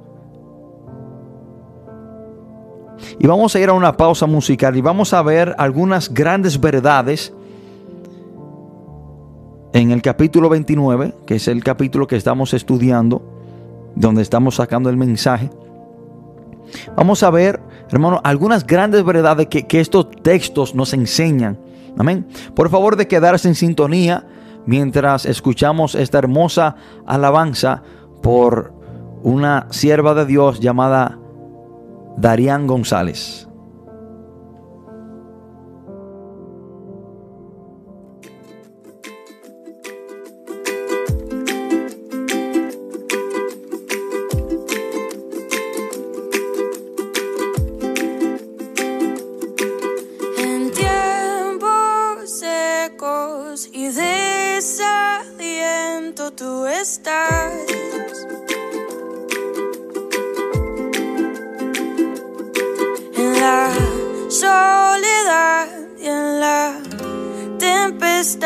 [3.19, 7.33] Y vamos a ir a una pausa musical y vamos a ver algunas grandes verdades
[9.73, 13.21] en el capítulo 29, que es el capítulo que estamos estudiando,
[13.95, 15.49] donde estamos sacando el mensaje.
[16.95, 17.59] Vamos a ver,
[17.91, 21.59] hermano, algunas grandes verdades que, que estos textos nos enseñan.
[21.97, 22.27] Amén.
[22.55, 24.25] Por favor de quedarse en sintonía
[24.65, 27.83] mientras escuchamos esta hermosa alabanza
[28.21, 28.73] por
[29.23, 31.19] una sierva de Dios llamada
[32.17, 33.48] Darían González.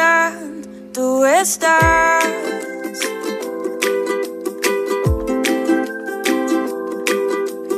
[0.03, 0.33] estás,
[0.91, 2.23] tú estás.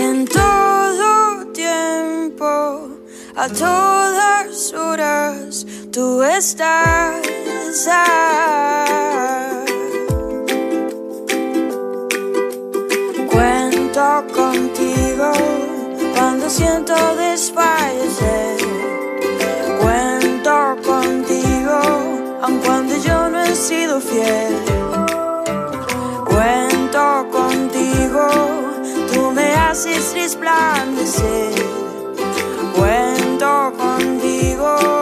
[0.00, 2.88] En todo tiempo,
[3.36, 7.41] a todas horas, tú estás.
[13.30, 15.32] Cuento contigo
[16.14, 18.58] cuando siento desfallecer.
[19.80, 21.80] Cuento contigo,
[22.42, 24.54] aun cuando yo no he sido fiel.
[26.26, 28.28] Cuento contigo,
[29.14, 31.54] tú me haces resplandecer.
[32.76, 35.01] Cuento contigo.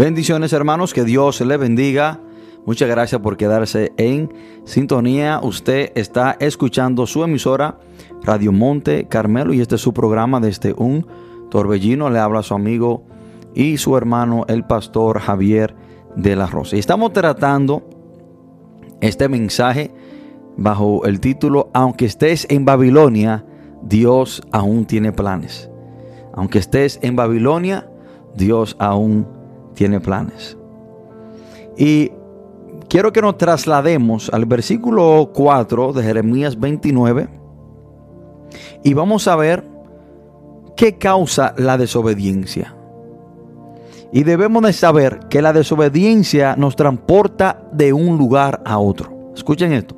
[0.00, 2.20] Bendiciones hermanos, que Dios le bendiga.
[2.64, 4.32] Muchas gracias por quedarse en
[4.64, 5.40] sintonía.
[5.42, 7.78] Usted está escuchando su emisora
[8.22, 11.06] Radio Monte Carmelo y este es su programa desde un
[11.50, 12.08] torbellino.
[12.08, 13.04] Le habla su amigo
[13.54, 15.74] y su hermano el pastor Javier
[16.16, 16.76] de la Rosa.
[16.76, 17.86] Y estamos tratando
[19.02, 19.90] este mensaje
[20.56, 23.44] bajo el título Aunque estés en Babilonia,
[23.82, 25.70] Dios aún tiene planes.
[26.32, 27.86] Aunque estés en Babilonia,
[28.34, 29.39] Dios aún tiene
[30.02, 30.56] planes.
[31.76, 32.12] Y
[32.88, 37.28] quiero que nos traslademos al versículo 4 de Jeremías 29
[38.84, 39.64] y vamos a ver
[40.76, 42.76] qué causa la desobediencia.
[44.12, 49.32] Y debemos de saber que la desobediencia nos transporta de un lugar a otro.
[49.34, 49.96] Escuchen esto.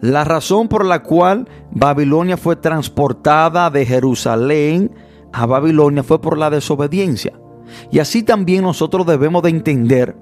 [0.00, 4.92] La razón por la cual Babilonia fue transportada de Jerusalén
[5.32, 7.32] a Babilonia fue por la desobediencia.
[7.90, 10.16] Y así también nosotros debemos de entender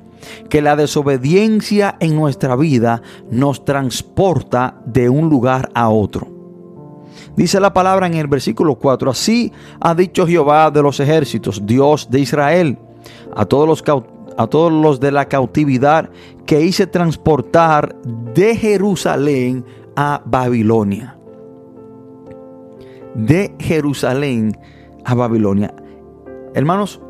[0.48, 6.28] que la desobediencia en nuestra vida nos transporta de un lugar a otro.
[7.36, 12.08] Dice la palabra en el versículo 4, así ha dicho Jehová de los ejércitos, Dios
[12.10, 12.78] de Israel,
[13.34, 13.84] a todos los,
[14.36, 16.10] a todos los de la cautividad
[16.46, 17.94] que hice transportar
[18.34, 19.64] de Jerusalén
[19.96, 21.16] a Babilonia.
[23.14, 24.58] De Jerusalén
[25.04, 25.74] a Babilonia.
[26.54, 27.00] Hermanos,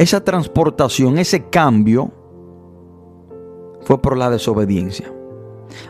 [0.00, 2.10] esa transportación, ese cambio,
[3.82, 5.12] fue por la desobediencia.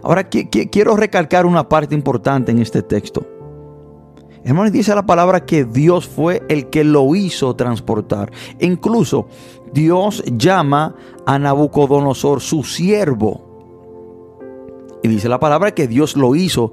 [0.03, 3.25] Ahora quiero recalcar una parte importante en este texto.
[4.43, 8.33] Hermanos, dice la palabra que Dios fue el que lo hizo transportar.
[8.59, 9.29] Incluso
[9.73, 13.47] Dios llama a Nabucodonosor su siervo.
[15.05, 16.73] Y dice la palabra que Dios lo hizo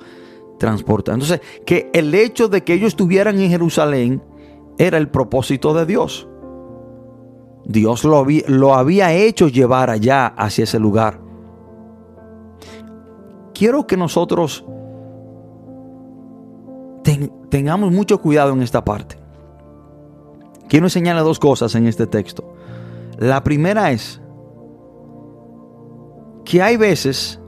[0.57, 1.13] transportar.
[1.13, 4.23] Entonces, que el hecho de que ellos estuvieran en Jerusalén
[4.79, 6.27] era el propósito de Dios.
[7.67, 11.19] Dios lo, había hecho llevar allá hacia ese lugar.
[13.53, 14.63] Quiero que nosotros
[17.49, 19.17] tengamos mucho cuidado en esta parte.
[20.69, 22.53] Quiero enseñarle dos cosas en este texto.
[23.17, 24.21] La primera es
[26.45, 27.41] que hay veces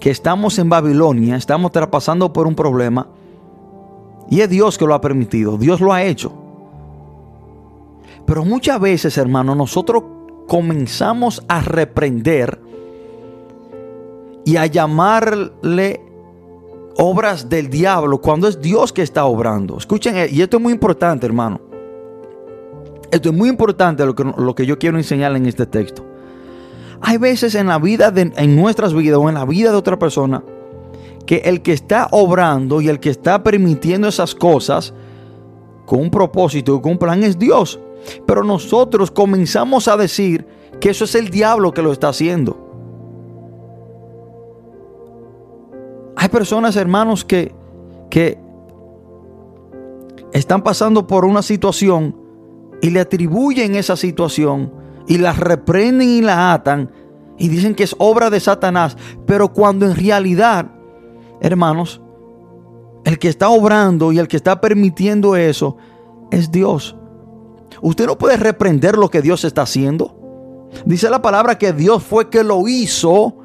[0.00, 3.08] que estamos en Babilonia, estamos pasando por un problema
[4.28, 6.41] y es Dios que lo ha permitido, Dios lo ha hecho.
[8.26, 10.02] Pero muchas veces, hermano, nosotros
[10.46, 12.60] comenzamos a reprender
[14.44, 16.00] y a llamarle
[16.96, 19.78] obras del diablo cuando es Dios que está obrando.
[19.78, 21.60] Escuchen, y esto es muy importante, hermano.
[23.10, 26.04] Esto es muy importante lo que, lo que yo quiero enseñarle en este texto.
[27.00, 29.98] Hay veces en la vida, de, en nuestras vidas o en la vida de otra
[29.98, 30.42] persona,
[31.26, 34.94] que el que está obrando y el que está permitiendo esas cosas
[35.86, 37.78] con un propósito con un plan es Dios.
[38.26, 40.46] Pero nosotros comenzamos a decir
[40.80, 42.58] que eso es el diablo que lo está haciendo.
[46.16, 47.54] Hay personas, hermanos, que,
[48.10, 48.38] que
[50.32, 52.16] están pasando por una situación
[52.80, 54.72] y le atribuyen esa situación
[55.06, 56.90] y la reprenden y la atan
[57.38, 58.96] y dicen que es obra de Satanás.
[59.26, 60.70] Pero cuando en realidad,
[61.40, 62.00] hermanos,
[63.04, 65.76] el que está obrando y el que está permitiendo eso
[66.30, 66.96] es Dios.
[67.82, 70.70] Usted no puede reprender lo que Dios está haciendo.
[70.86, 73.36] Dice la palabra que Dios fue que lo hizo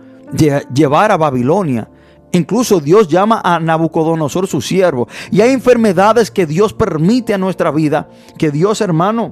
[0.74, 1.90] llevar a Babilonia.
[2.32, 5.08] Incluso Dios llama a Nabucodonosor su siervo.
[5.32, 9.32] Y hay enfermedades que Dios permite a nuestra vida, que Dios hermano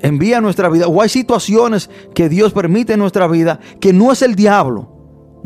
[0.00, 0.86] envía a nuestra vida.
[0.86, 4.97] O hay situaciones que Dios permite en nuestra vida que no es el diablo.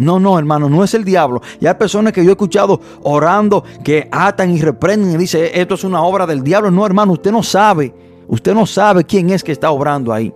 [0.02, 1.40] No, no, hermano, no es el diablo.
[1.60, 5.74] Y hay personas que yo he escuchado orando que atan y reprenden y dicen, esto
[5.74, 6.70] es una obra del diablo.
[6.70, 7.94] No, hermano, usted no sabe.
[8.28, 10.32] Usted no sabe quién es que está obrando ahí.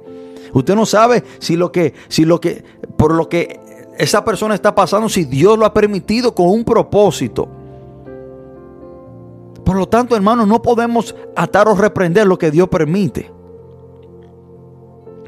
[0.53, 2.65] Usted no sabe si lo que, si lo que,
[2.97, 3.61] por lo que
[3.99, 7.49] esa persona está pasando, si Dios lo ha permitido con un propósito.
[9.65, 13.33] Por lo tanto, hermano, no podemos atar o reprender lo que Dios permite.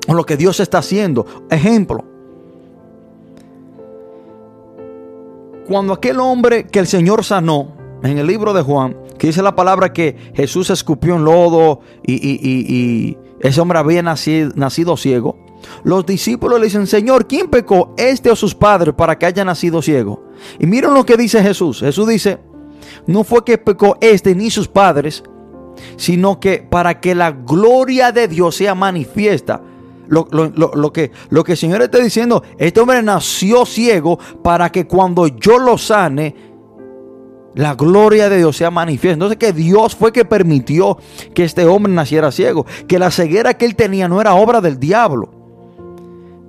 [0.06, 1.26] O lo que Dios está haciendo.
[1.50, 2.04] Ejemplo.
[5.68, 9.54] Cuando aquel hombre que el Señor sanó, en el libro de Juan, que dice la
[9.54, 15.38] palabra que Jesús escupió en lodo y, ese hombre había nacido, nacido ciego,
[15.84, 19.82] los discípulos le dicen, Señor, ¿quién pecó, este o sus padres, para que haya nacido
[19.82, 20.24] ciego?
[20.58, 21.80] Y miren lo que dice Jesús.
[21.80, 22.38] Jesús dice,
[23.06, 25.22] no fue que pecó este ni sus padres,
[25.96, 29.60] sino que para que la gloria de Dios sea manifiesta.
[30.08, 30.26] Lo,
[30.92, 35.58] que, lo que el Señor está diciendo, este hombre nació ciego para que cuando yo
[35.58, 36.34] lo sane,
[37.54, 39.14] la gloria de Dios sea manifiesta.
[39.14, 40.96] Entonces que Dios fue que permitió
[41.34, 42.64] que este hombre naciera ciego.
[42.86, 45.30] Que la ceguera que él tenía no era obra del diablo.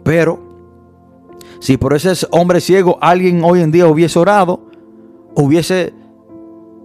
[0.03, 0.39] Pero
[1.59, 4.61] si por ese hombre ciego alguien hoy en día hubiese orado,
[5.35, 5.93] hubiese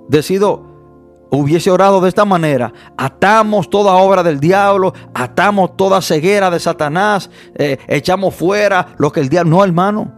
[0.09, 0.74] decidido
[1.39, 7.31] hubiese orado de esta manera, atamos toda obra del diablo, atamos toda ceguera de Satanás,
[7.55, 9.51] eh, echamos fuera lo que el diablo...
[9.51, 10.13] No, hermano,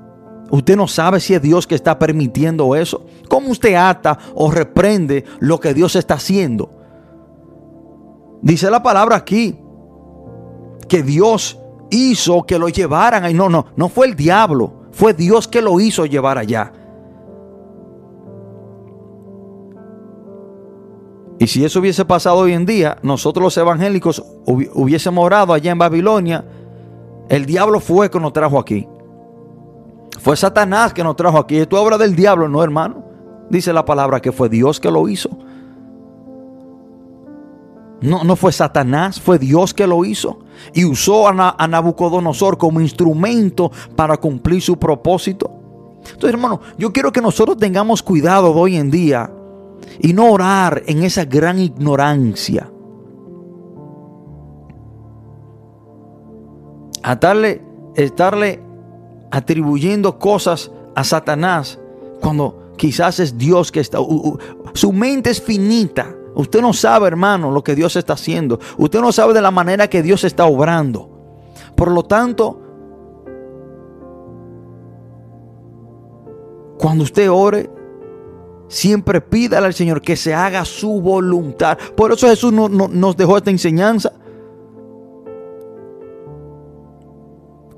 [0.50, 3.04] usted no sabe si es Dios que está permitiendo eso.
[3.28, 6.70] ¿Cómo usted ata o reprende lo que Dios está haciendo?
[8.42, 9.58] Dice la palabra aquí
[10.88, 11.58] que Dios
[11.90, 13.34] hizo que lo llevaran ahí.
[13.34, 16.72] No, no, no fue el diablo, fue Dios que lo hizo llevar allá.
[21.38, 25.78] Y si eso hubiese pasado hoy en día, nosotros los evangélicos hubiésemos orado allá en
[25.78, 26.44] Babilonia.
[27.28, 28.88] El diablo fue que nos trajo aquí.
[30.20, 31.58] Fue Satanás que nos trajo aquí.
[31.58, 33.04] Esto es obra del diablo, no hermano.
[33.50, 35.30] Dice la palabra que fue Dios que lo hizo.
[38.00, 40.38] No, no fue Satanás, fue Dios que lo hizo.
[40.72, 45.50] Y usó a, Nabucodonosor como instrumento para cumplir su propósito.
[46.04, 49.30] Entonces, hermano, yo quiero que nosotros tengamos cuidado hoy en día
[49.98, 52.70] y no orar en esa gran ignorancia.
[57.02, 57.62] A darle,
[57.94, 58.60] estarle
[59.30, 61.78] atribuyendo cosas a Satanás
[62.20, 63.98] cuando quizás es Dios que está...
[64.74, 66.14] su mente es finita.
[66.34, 68.58] Usted no sabe, hermano, lo que Dios está haciendo.
[68.76, 71.08] Usted no sabe de la manera que Dios está obrando.
[71.74, 72.60] Por lo tanto,
[76.78, 77.70] cuando usted ore,
[78.68, 81.78] Siempre pídale al Señor que se haga su voluntad.
[81.96, 84.12] Por eso Jesús no, nos dejó esta enseñanza.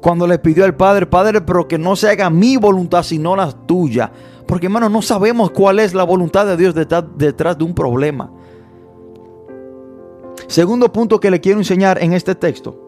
[0.00, 3.50] Cuando le pidió al Padre, Padre, pero que no se haga mi voluntad sino la
[3.50, 4.10] tuya.
[4.46, 8.32] Porque hermano, no sabemos cuál es la voluntad de Dios detrás, detrás de un problema.
[10.46, 12.84] Segundo punto que le quiero enseñar en este texto.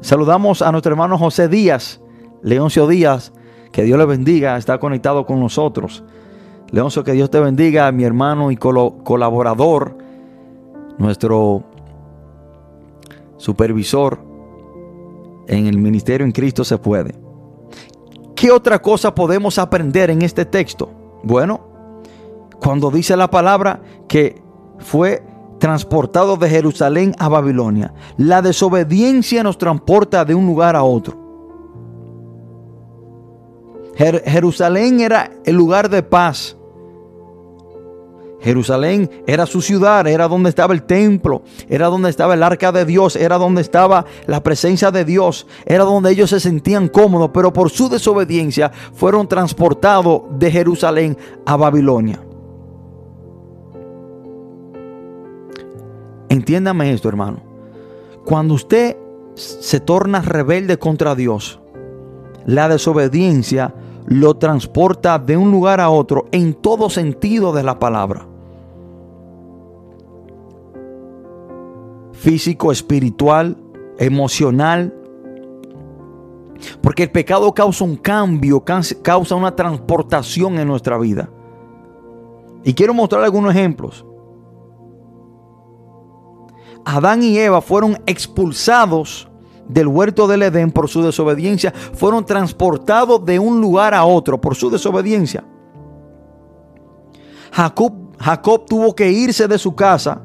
[0.00, 2.03] Saludamos a nuestro hermano José Díaz
[2.44, 3.32] Leoncio Díaz,
[3.72, 6.04] que Dios le bendiga, está conectado con nosotros.
[6.70, 9.96] Leoncio, que Dios te bendiga, mi hermano y colaborador,
[10.98, 11.64] nuestro
[13.38, 14.18] supervisor
[15.48, 17.14] en el ministerio en Cristo se puede.
[18.36, 20.90] ¿Qué otra cosa podemos aprender en este texto?
[21.22, 21.62] Bueno,
[22.60, 24.42] cuando dice la palabra que
[24.78, 25.22] fue
[25.58, 31.23] transportado de Jerusalén a Babilonia, la desobediencia nos transporta de un lugar a otro.
[33.96, 36.56] Jerusalén era el lugar de paz.
[38.44, 42.84] Jerusalén era su ciudad, era donde estaba el templo, era donde estaba el arca de
[42.84, 47.54] Dios, era donde estaba la presencia de Dios, era donde ellos se sentían cómodos, pero
[47.54, 51.16] por su desobediencia fueron transportados de Jerusalén
[51.46, 52.20] a Babilonia.
[56.28, 57.38] Entiéndame esto, hermano.
[58.26, 58.96] Cuando usted
[59.36, 61.60] se torna rebelde contra Dios,
[62.46, 63.74] la desobediencia
[64.06, 68.26] lo transporta de un lugar a otro en todo sentido de la palabra.
[72.12, 73.56] Físico, espiritual,
[73.98, 74.94] emocional.
[76.80, 78.64] Porque el pecado causa un cambio,
[79.02, 81.28] causa una transportación en nuestra vida.
[82.62, 84.06] Y quiero mostrar algunos ejemplos.
[86.84, 89.28] Adán y Eva fueron expulsados
[89.68, 94.54] del huerto del Edén por su desobediencia fueron transportados de un lugar a otro por
[94.54, 95.44] su desobediencia.
[97.52, 100.22] Jacob, Jacob tuvo que irse de su casa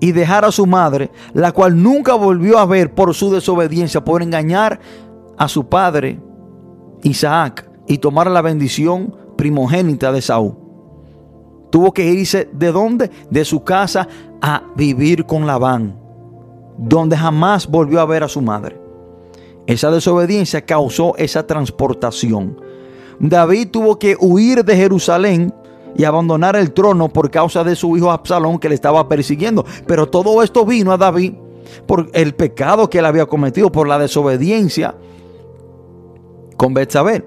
[0.00, 4.22] y dejar a su madre, la cual nunca volvió a ver por su desobediencia, por
[4.22, 4.78] engañar
[5.38, 6.20] a su padre
[7.02, 10.56] Isaac y tomar la bendición primogénita de Saúl.
[11.70, 13.10] Tuvo que irse de dónde?
[13.30, 14.08] De su casa
[14.40, 16.05] a vivir con Labán
[16.78, 18.78] donde jamás volvió a ver a su madre.
[19.66, 22.60] Esa desobediencia causó esa transportación.
[23.18, 25.52] David tuvo que huir de Jerusalén
[25.96, 29.64] y abandonar el trono por causa de su hijo Absalón que le estaba persiguiendo.
[29.86, 31.34] Pero todo esto vino a David
[31.86, 34.94] por el pecado que él había cometido, por la desobediencia
[36.56, 37.24] con Betsabé.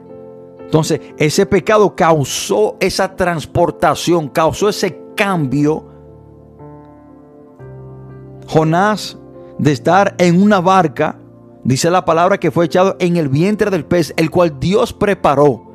[0.60, 5.88] Entonces, ese pecado causó esa transportación, causó ese cambio.
[8.47, 9.18] Jonás
[9.60, 11.20] de estar en una barca,
[11.64, 15.70] dice la palabra que fue echado en el vientre del pez, el cual Dios preparó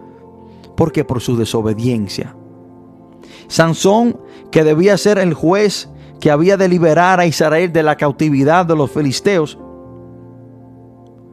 [0.76, 1.04] ¿Por qué?
[1.04, 2.34] Por su desobediencia.
[3.48, 4.20] Sansón,
[4.50, 5.88] que debía ser el juez
[6.20, 9.58] que había de liberar a Israel de la cautividad de los filisteos,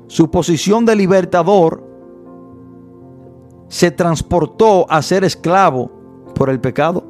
[0.08, 1.88] su posición de libertador
[3.70, 5.90] se transportó a ser esclavo
[6.36, 7.06] por el pecado.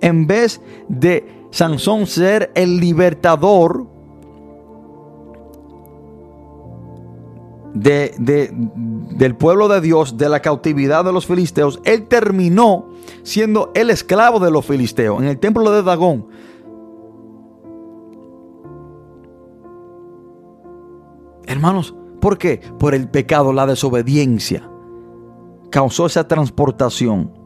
[0.00, 3.86] En vez de Sansón ser el libertador
[7.74, 8.14] de,
[9.16, 12.88] del pueblo de Dios, de la cautividad de los filisteos, él terminó
[13.22, 16.28] siendo el esclavo de los filisteos en el templo de Dagón.
[21.46, 22.60] Hermanos, ¿por qué?
[22.78, 24.70] Por el pecado, la desobediencia.
[25.70, 27.43] Causó esa transportación.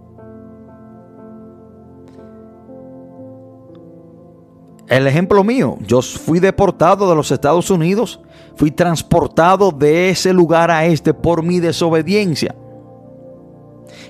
[4.89, 8.21] El ejemplo mío, yo fui deportado de los Estados Unidos,
[8.57, 12.55] fui transportado de ese lugar a este por mi desobediencia.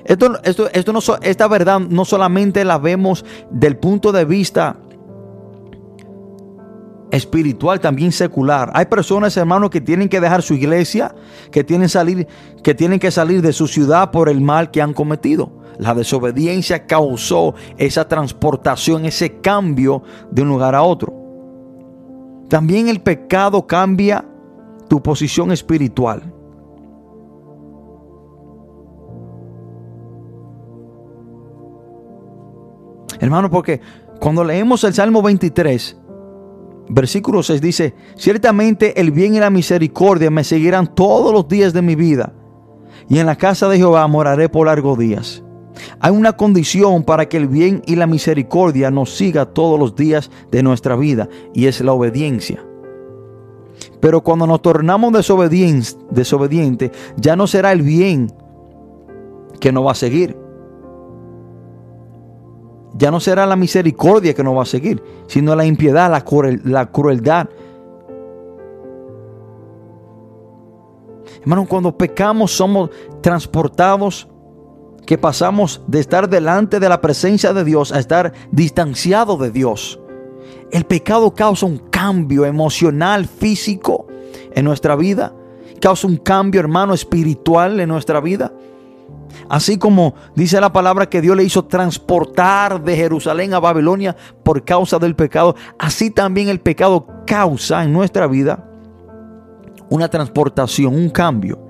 [0.04, 4.76] Esto, esto, esto no, esta verdad no solamente la vemos del punto de vista
[7.10, 8.70] espiritual, también secular.
[8.74, 11.14] Hay personas, hermanos, que tienen que dejar su iglesia,
[11.50, 12.26] que tienen, salir,
[12.62, 15.50] que tienen que salir de su ciudad por el mal que han cometido.
[15.78, 21.14] La desobediencia causó esa transportación, ese cambio de un lugar a otro.
[22.48, 24.24] También el pecado cambia
[24.88, 26.34] tu posición espiritual.
[33.20, 33.80] Hermano, porque
[34.20, 35.96] cuando leemos el Salmo 23,
[36.88, 41.82] versículo 6 dice, ciertamente el bien y la misericordia me seguirán todos los días de
[41.82, 42.32] mi vida,
[43.08, 45.42] y en la casa de Jehová moraré por largos días.
[46.00, 50.30] Hay una condición para que el bien y la misericordia nos siga todos los días
[50.50, 52.64] de nuestra vida y es la obediencia.
[54.00, 58.32] Pero cuando nos tornamos desobedientes, ya no será el bien
[59.60, 60.36] que nos va a seguir.
[62.94, 67.48] Ya no será la misericordia que nos va a seguir, sino la impiedad, la, crueldad.
[71.40, 74.28] Hermano, cuando pecamos somos transportados
[75.09, 79.98] que pasamos de estar delante de la presencia de Dios a estar distanciado de Dios.
[80.70, 84.06] El pecado causa un cambio emocional, físico
[84.52, 85.32] en nuestra vida.
[85.80, 88.52] Causa un cambio, hermano, espiritual en nuestra vida.
[89.48, 94.62] Así como dice la palabra que Dios le hizo transportar de Jerusalén a Babilonia por
[94.62, 98.62] causa del pecado, así también el pecado causa en nuestra vida
[99.88, 101.67] una transportación, un cambio.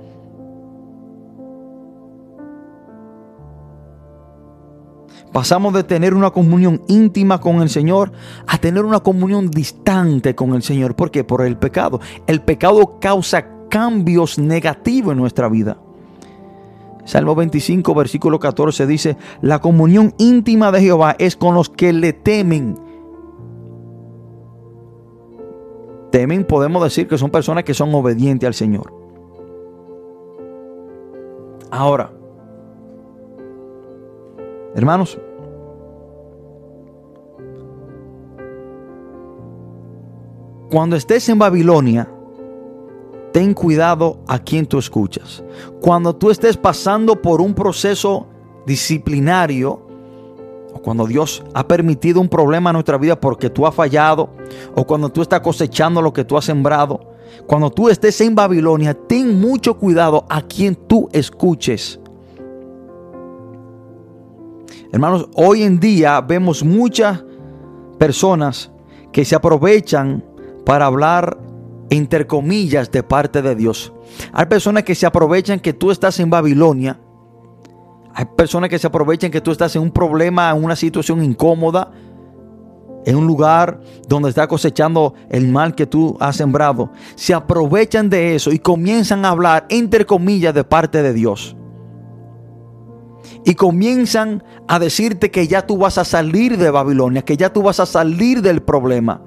[5.32, 8.12] Pasamos de tener una comunión íntima con el Señor
[8.46, 10.96] a tener una comunión distante con el Señor.
[10.96, 11.24] ¿Por qué?
[11.24, 12.00] Por el pecado.
[12.26, 15.78] El pecado causa cambios negativos en nuestra vida.
[17.04, 22.12] Salmo 25, versículo 14 dice, la comunión íntima de Jehová es con los que le
[22.12, 22.78] temen.
[26.10, 28.92] Temen, podemos decir que son personas que son obedientes al Señor.
[31.70, 32.12] Ahora,
[34.74, 35.18] Hermanos,
[40.70, 42.08] cuando estés en Babilonia,
[43.32, 45.42] ten cuidado a quien tú escuchas.
[45.80, 48.26] Cuando tú estés pasando por un proceso
[48.66, 49.86] disciplinario,
[50.74, 54.30] o cuando Dios ha permitido un problema en nuestra vida porque tú has fallado,
[54.74, 57.00] o cuando tú estás cosechando lo que tú has sembrado,
[57.46, 61.98] cuando tú estés en Babilonia, ten mucho cuidado a quien tú escuches.
[64.90, 67.22] Hermanos, hoy en día vemos muchas
[67.98, 68.70] personas
[69.12, 70.24] que se aprovechan
[70.64, 71.38] para hablar
[71.90, 73.92] entre comillas de parte de Dios.
[74.32, 76.98] Hay personas que se aprovechan que tú estás en Babilonia.
[78.14, 81.92] Hay personas que se aprovechan que tú estás en un problema, en una situación incómoda,
[83.04, 86.90] en un lugar donde está cosechando el mal que tú has sembrado.
[87.14, 91.57] Se aprovechan de eso y comienzan a hablar entre comillas de parte de Dios
[93.44, 97.62] y comienzan a decirte que ya tú vas a salir de Babilonia, que ya tú
[97.62, 99.22] vas a salir del problema.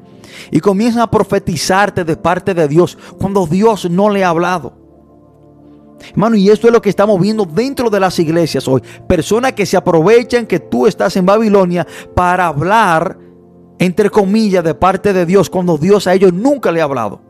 [0.51, 4.73] Y comienzan a profetizarte de parte de Dios cuando Dios no le ha hablado.
[6.09, 8.81] Hermano, y esto es lo que estamos viendo dentro de las iglesias hoy.
[9.07, 11.85] Personas que se aprovechan que tú estás en Babilonia
[12.15, 13.17] para hablar,
[13.77, 17.21] entre comillas, de parte de Dios, cuando Dios a ellos nunca le ha hablado.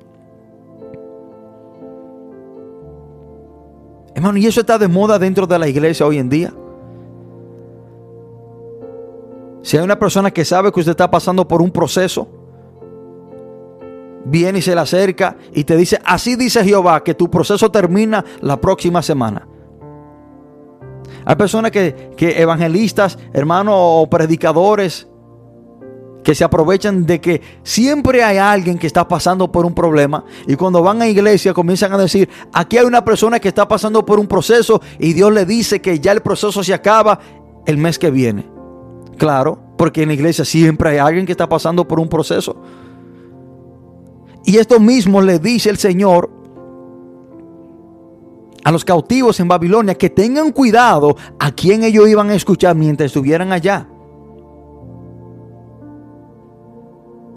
[4.16, 6.54] Hermano, y eso está de moda dentro de la iglesia hoy en día.
[9.62, 12.28] Si hay una persona que sabe que usted está pasando por un proceso,
[14.26, 18.24] viene y se le acerca y te dice, así dice Jehová, que tu proceso termina
[18.42, 19.48] la próxima semana.
[21.26, 25.08] Hay personas que, que evangelistas, hermanos o predicadores,
[26.24, 30.56] que se aprovechan de que siempre hay alguien que está pasando por un problema y
[30.56, 34.20] cuando van a iglesia comienzan a decir, aquí hay una persona que está pasando por
[34.20, 37.20] un proceso y Dios le dice que ya el proceso se acaba
[37.66, 38.51] el mes que viene.
[39.22, 42.56] Claro, porque en la iglesia siempre hay alguien que está pasando por un proceso.
[44.44, 46.32] Y esto mismo le dice el Señor
[48.64, 53.06] a los cautivos en Babilonia que tengan cuidado a quien ellos iban a escuchar mientras
[53.06, 53.88] estuvieran allá.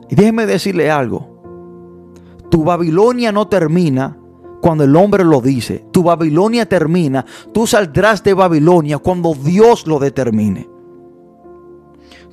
[0.09, 2.39] Y déjeme decirle algo.
[2.51, 4.17] Tu Babilonia no termina
[4.63, 5.85] cuando el hombre lo dice.
[5.93, 7.27] Tu Babilonia termina.
[7.53, 10.73] Tú saldrás de Babilonia cuando Dios lo determine.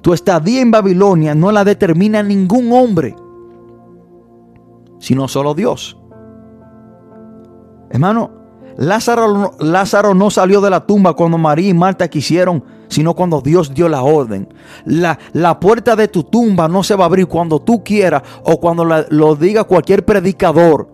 [0.02, 3.16] Tu estadía en Babilonia no la determina ningún hombre,
[5.00, 5.98] sino solo Dios.
[7.90, 8.32] Hermano,
[8.78, 13.74] Lázaro, Lázaro no salió de la tumba cuando María y Marta quisieron sino cuando Dios
[13.74, 14.54] dio la orden.
[14.84, 18.60] La, la puerta de tu tumba no se va a abrir cuando tú quieras o
[18.60, 20.91] cuando lo diga cualquier predicador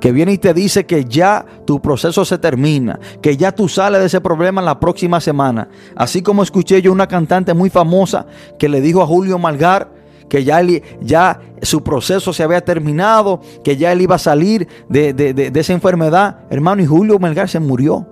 [0.00, 4.00] que viene y te dice que ya tu proceso se termina, que ya tú sales
[4.00, 5.68] de ese problema la próxima semana.
[5.94, 8.26] Así como escuché yo una cantante muy famosa
[8.58, 13.92] que le dijo a Julio Malgar que ya, su proceso se había terminado, que ya
[13.92, 16.44] él iba a salir de, esa enfermedad.
[16.48, 18.06] Hermano, y Julio Malgar se murió.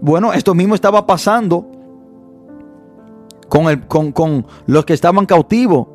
[0.00, 1.70] Bueno, esto mismo estaba pasando
[3.48, 5.88] con, con, los que estaban cautivos.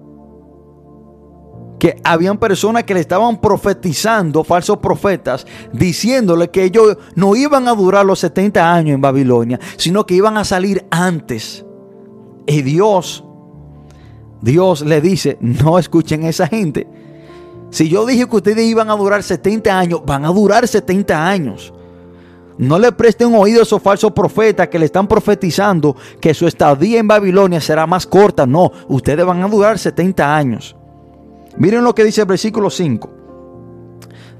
[1.83, 7.73] Que habían personas que le estaban profetizando, falsos profetas, diciéndole que ellos no iban a
[7.73, 11.65] durar los 70 años en Babilonia, sino que iban a salir antes.
[12.47, 13.25] Y Dios,
[14.41, 16.87] Dios le dice, no escuchen a esa gente.
[17.69, 21.73] Si yo dije que ustedes iban a durar 70 años, van a durar 70 años.
[22.57, 27.01] No le presten oído a esos falsos profetas que le están profetizando que su estadía
[27.01, 28.45] en Babilonia será más corta.
[28.45, 30.77] No, ustedes van a durar 70 años.
[31.57, 33.09] Miren lo que dice el versículo 5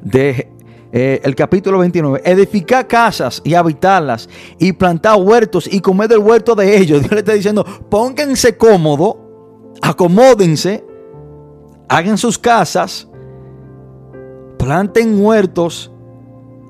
[0.01, 0.53] de
[0.91, 2.21] eh, el capítulo 29.
[2.23, 6.99] Edificad casas y habitarlas y plantad huertos y comed del huerto de ellos.
[7.01, 10.85] Dios le está diciendo, pónganse cómodo, acomódense,
[11.89, 13.07] hagan sus casas,
[14.59, 15.92] planten huertos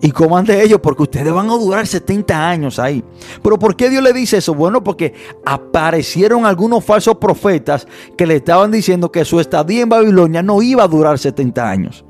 [0.03, 3.01] y coman de ellos porque ustedes van a durar 70 años ahí.
[3.41, 4.53] Pero ¿por qué Dios le dice eso?
[4.53, 5.13] Bueno, porque
[5.45, 7.87] aparecieron algunos falsos profetas
[8.17, 12.03] que le estaban diciendo que su estadía en Babilonia no iba a durar 70 años.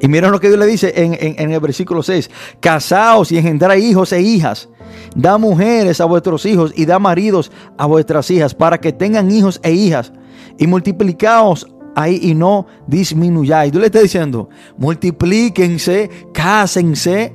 [0.00, 2.30] Y miren lo que Dios le dice en, el versículo 6.
[2.58, 4.70] Casaos y engendrar hijos e hijas.
[5.14, 9.60] Da mujeres a vuestros hijos y da maridos a vuestras hijas para que tengan hijos
[9.62, 10.10] e hijas.
[10.56, 13.72] Y multiplicaos ahí y no disminuyáis.
[13.72, 17.34] Tú le estás diciendo, multiplíquense, cásense,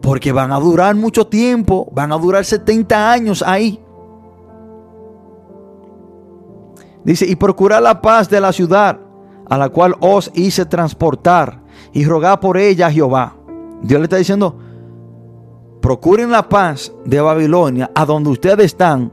[0.00, 3.80] porque van a durar mucho tiempo, van a durar 70 años ahí.
[7.04, 9.00] Dice, y procurad la paz de la ciudad
[9.48, 13.34] a la cual os hice transportar y rogad por ella a Jehová.
[13.82, 14.58] Dios le está diciendo,
[15.80, 19.12] procuren la paz de Babilonia a donde ustedes están,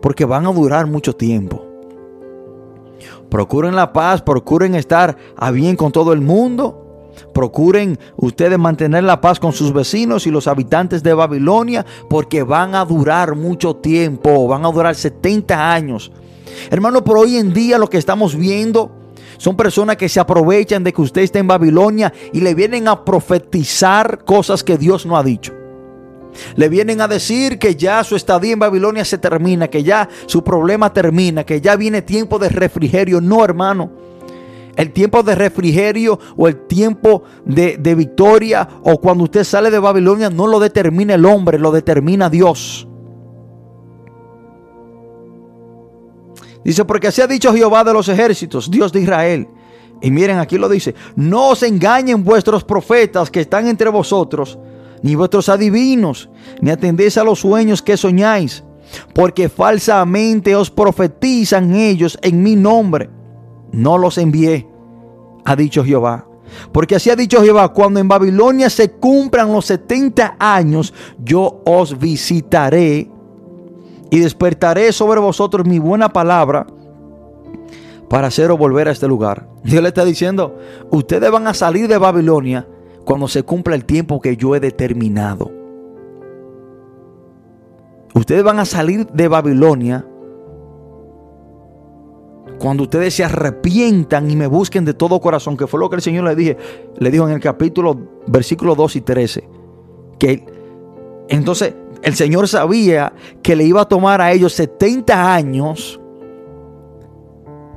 [0.00, 1.65] porque van a durar mucho tiempo.
[3.30, 6.82] Procuren la paz, procuren estar a bien con todo el mundo.
[7.32, 12.74] Procuren ustedes mantener la paz con sus vecinos y los habitantes de Babilonia porque van
[12.74, 16.12] a durar mucho tiempo, van a durar 70 años.
[16.70, 18.90] Hermano, por hoy en día lo que estamos viendo
[19.38, 23.04] son personas que se aprovechan de que usted está en Babilonia y le vienen a
[23.04, 25.55] profetizar cosas que Dios no ha dicho.
[26.54, 30.42] Le vienen a decir que ya su estadía en Babilonia se termina, que ya su
[30.42, 33.20] problema termina, que ya viene tiempo de refrigerio.
[33.20, 33.90] No, hermano.
[34.76, 39.78] El tiempo de refrigerio o el tiempo de, de victoria o cuando usted sale de
[39.78, 42.86] Babilonia no lo determina el hombre, lo determina Dios.
[46.66, 49.48] Dice, porque así ha dicho Jehová de los ejércitos, Dios de Israel.
[50.02, 54.58] Y miren, aquí lo dice, no os engañen vuestros profetas que están entre vosotros,
[55.06, 56.28] ni vuestros adivinos,
[56.60, 58.64] ni atendéis a los sueños que soñáis,
[59.14, 63.08] porque falsamente os profetizan ellos en mi nombre.
[63.70, 64.68] No los envié,
[65.44, 66.26] ha dicho Jehová.
[66.72, 70.92] Porque así ha dicho Jehová, cuando en Babilonia se cumplan los 70 años,
[71.22, 73.08] yo os visitaré
[74.10, 76.66] y despertaré sobre vosotros mi buena palabra
[78.10, 79.48] para haceros volver a este lugar.
[79.62, 80.58] Dios le está diciendo,
[80.90, 82.66] ustedes van a salir de Babilonia
[83.06, 85.50] cuando se cumpla el tiempo que yo he determinado.
[88.14, 90.04] Ustedes van a salir de Babilonia
[92.58, 96.02] cuando ustedes se arrepientan y me busquen de todo corazón, que fue lo que el
[96.02, 96.56] Señor le dije,
[96.98, 97.96] le dijo en el capítulo
[98.26, 99.48] versículo 2 y 13,
[100.18, 100.44] que
[101.28, 106.00] Entonces, el Señor sabía que le iba a tomar a ellos 70 años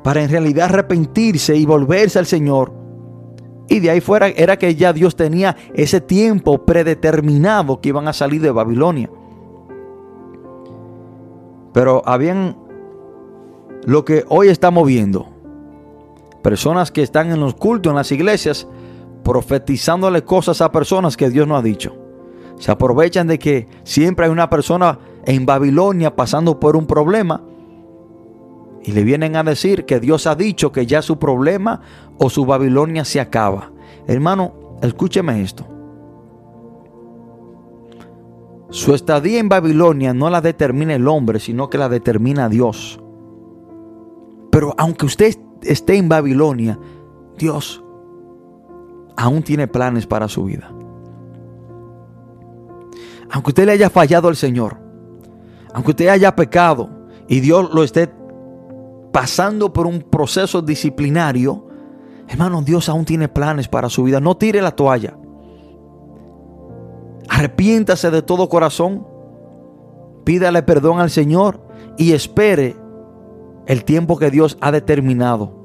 [0.03, 2.78] para en realidad arrepentirse y volverse al Señor.
[3.69, 8.13] Y de ahí fuera era que ya Dios tenía ese tiempo predeterminado que iban a
[8.13, 9.09] salir de Babilonia.
[11.71, 12.57] Pero habían
[13.85, 15.27] lo que hoy estamos viendo.
[16.41, 18.67] Personas que están en los cultos, en las iglesias,
[19.23, 21.95] profetizándole cosas a personas que Dios no ha dicho.
[22.57, 27.43] Se aprovechan de que siempre hay una persona en Babilonia pasando por un problema
[28.89, 31.81] y le vienen a decir que Dios ha dicho que ya su problema
[32.17, 33.71] o su Babilonia se acaba.
[34.07, 35.63] Hermano, escúcheme esto.
[38.71, 42.99] Su estadía en Babilonia no la determina el hombre, sino que la determina Dios.
[44.49, 46.79] Pero aunque usted esté en Babilonia,
[47.37, 47.83] Dios
[49.15, 50.73] aún tiene planes para su vida.
[53.29, 54.79] Aunque usted le haya fallado al Señor,
[55.75, 56.89] aunque usted haya pecado
[57.27, 58.09] y Dios lo esté
[59.11, 61.67] pasando por un proceso disciplinario,
[62.27, 64.19] hermano, Dios aún tiene planes para su vida.
[64.19, 65.17] No tire la toalla.
[67.27, 69.07] Arrepiéntase de todo corazón.
[70.23, 71.61] Pídale perdón al Señor
[71.97, 72.75] y espere
[73.65, 75.55] el tiempo que Dios ha determinado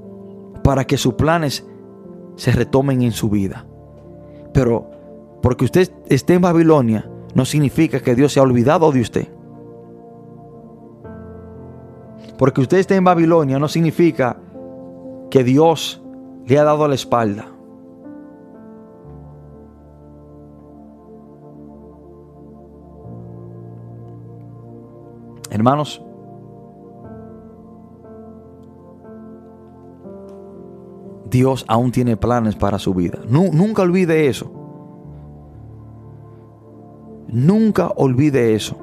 [0.63, 1.67] para que sus planes
[2.37, 3.67] se retomen en su vida.
[4.53, 4.91] Pero
[5.43, 9.29] porque usted esté en Babilonia no significa que Dios se ha olvidado de usted.
[12.39, 14.37] Porque usted esté en Babilonia no significa
[15.31, 16.03] que Dios
[16.47, 17.47] le ha dado la espalda.
[25.51, 26.03] Hermanos,
[31.31, 33.21] Dios aún tiene planes para su vida.
[33.29, 34.51] nunca olvide eso.
[37.29, 38.77] Nunca olvide eso.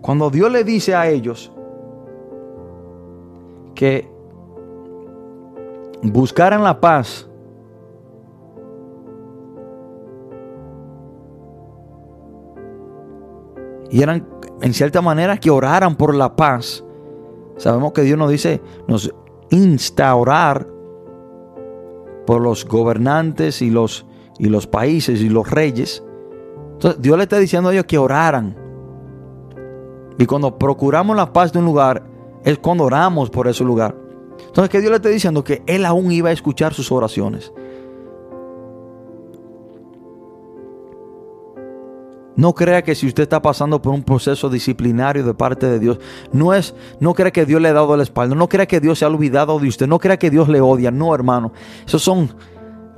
[0.00, 1.52] Cuando Dios le dice a ellos
[3.76, 4.10] que
[6.02, 7.28] buscaran la paz,
[13.90, 14.26] y eran
[14.60, 16.84] en cierta manera que oraran por la paz.
[17.56, 19.14] Sabemos que Dios nos dice, nos
[19.50, 20.14] insta
[22.26, 24.06] por los gobernantes y los,
[24.38, 26.02] y los países y los reyes.
[26.72, 28.56] Entonces Dios le está diciendo a ellos que oraran.
[30.18, 32.02] Y cuando procuramos la paz de un lugar,
[32.46, 33.94] es cuando oramos por ese lugar.
[34.46, 37.52] Entonces que Dios le está diciendo que Él aún iba a escuchar sus oraciones.
[42.36, 45.98] No crea que si usted está pasando por un proceso disciplinario de parte de Dios,
[46.32, 49.00] no es, no crea que Dios le ha dado la espalda, no crea que Dios
[49.00, 51.52] se ha olvidado de usted, no crea que Dios le odia, no hermano.
[51.84, 52.36] Esas son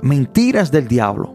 [0.01, 1.33] mentiras del diablo.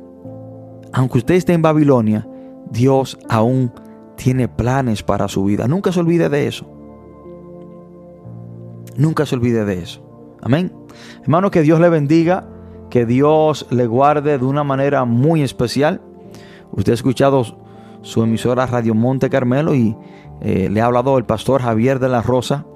[0.93, 2.29] Aunque usted esté en Babilonia,
[2.71, 3.73] Dios aún
[4.17, 5.67] tiene planes para su vida.
[5.67, 6.84] Nunca se olvide de eso.
[8.97, 10.03] Nunca se olvide de eso.
[10.42, 10.72] Amén.
[11.22, 12.49] Hermano, que Dios le bendiga,
[12.90, 16.01] que Dios le guarde de una manera muy especial.
[16.72, 17.45] Usted ha escuchado
[18.03, 19.97] su emisora Radio Monte Carmelo y
[20.40, 22.66] eh, le ha hablado el pastor Javier de la Rosa.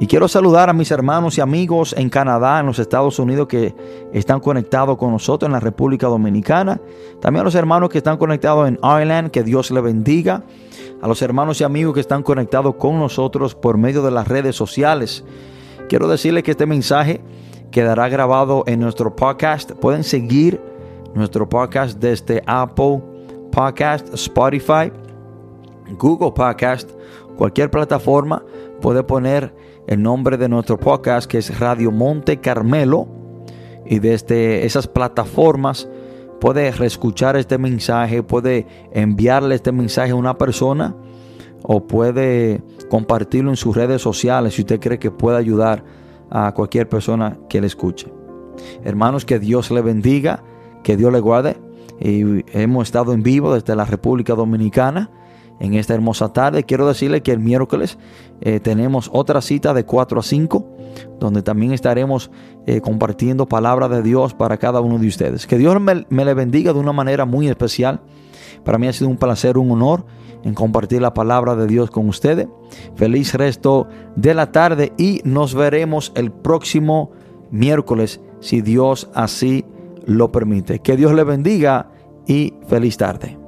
[0.00, 3.74] Y quiero saludar a mis hermanos y amigos en Canadá, en los Estados Unidos que
[4.12, 6.80] están conectados con nosotros en la República Dominicana.
[7.20, 10.44] También a los hermanos que están conectados en Ireland, que Dios le bendiga.
[11.00, 14.56] A los hermanos y amigos que están conectados con nosotros por medio de las redes
[14.56, 15.24] sociales.
[15.88, 17.20] Quiero decirles que este mensaje
[17.70, 19.72] quedará grabado en nuestro podcast.
[19.72, 20.60] Pueden seguir
[21.14, 23.02] nuestro podcast desde Apple
[23.52, 24.92] Podcast, Spotify,
[25.98, 26.90] Google Podcast,
[27.36, 28.44] cualquier plataforma,
[28.80, 29.54] puede poner
[29.86, 33.08] el nombre de nuestro podcast que es Radio Monte Carmelo
[33.86, 35.88] y desde esas plataformas
[36.40, 40.94] puede reescuchar este mensaje, puede enviarle este mensaje a una persona
[41.62, 45.84] o puede compartirlo en sus redes sociales si usted cree que puede ayudar
[46.30, 48.12] a cualquier persona que le escuche.
[48.84, 50.42] Hermanos, que Dios le bendiga,
[50.82, 51.56] que Dios le guarde
[52.00, 55.10] y hemos estado en vivo desde la República Dominicana
[55.60, 56.64] en esta hermosa tarde.
[56.64, 57.98] Quiero decirle que el miércoles
[58.40, 60.66] eh, tenemos otra cita de 4 a 5,
[61.18, 62.30] donde también estaremos
[62.66, 65.46] eh, compartiendo palabra de Dios para cada uno de ustedes.
[65.46, 68.00] Que Dios me, me le bendiga de una manera muy especial.
[68.64, 70.04] Para mí ha sido un placer, un honor
[70.44, 72.48] en compartir la palabra de Dios con ustedes.
[72.94, 77.10] Feliz resto de la tarde y nos veremos el próximo
[77.50, 79.64] miércoles, si Dios así
[80.06, 80.80] lo permite.
[80.80, 81.90] Que Dios le bendiga
[82.26, 83.47] y feliz tarde.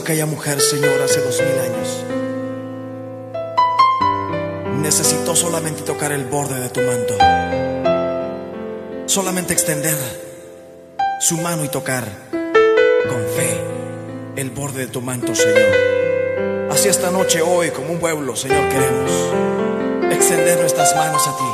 [0.00, 2.04] Como aquella mujer, Señor, hace dos mil años,
[4.80, 7.18] necesitó solamente tocar el borde de tu manto,
[9.06, 9.96] solamente extender
[11.20, 13.60] su mano y tocar con fe
[14.36, 16.70] el borde de tu manto, Señor.
[16.70, 19.10] Así esta noche, hoy, como un pueblo, Señor, queremos
[20.12, 21.44] extender nuestras manos a ti.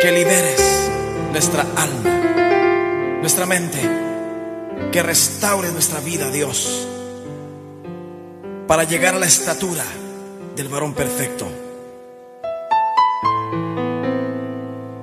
[0.00, 0.90] Que liberes
[1.32, 4.07] nuestra alma, nuestra mente
[4.92, 6.88] que restaure nuestra vida, Dios,
[8.66, 9.84] para llegar a la estatura
[10.56, 11.46] del varón perfecto.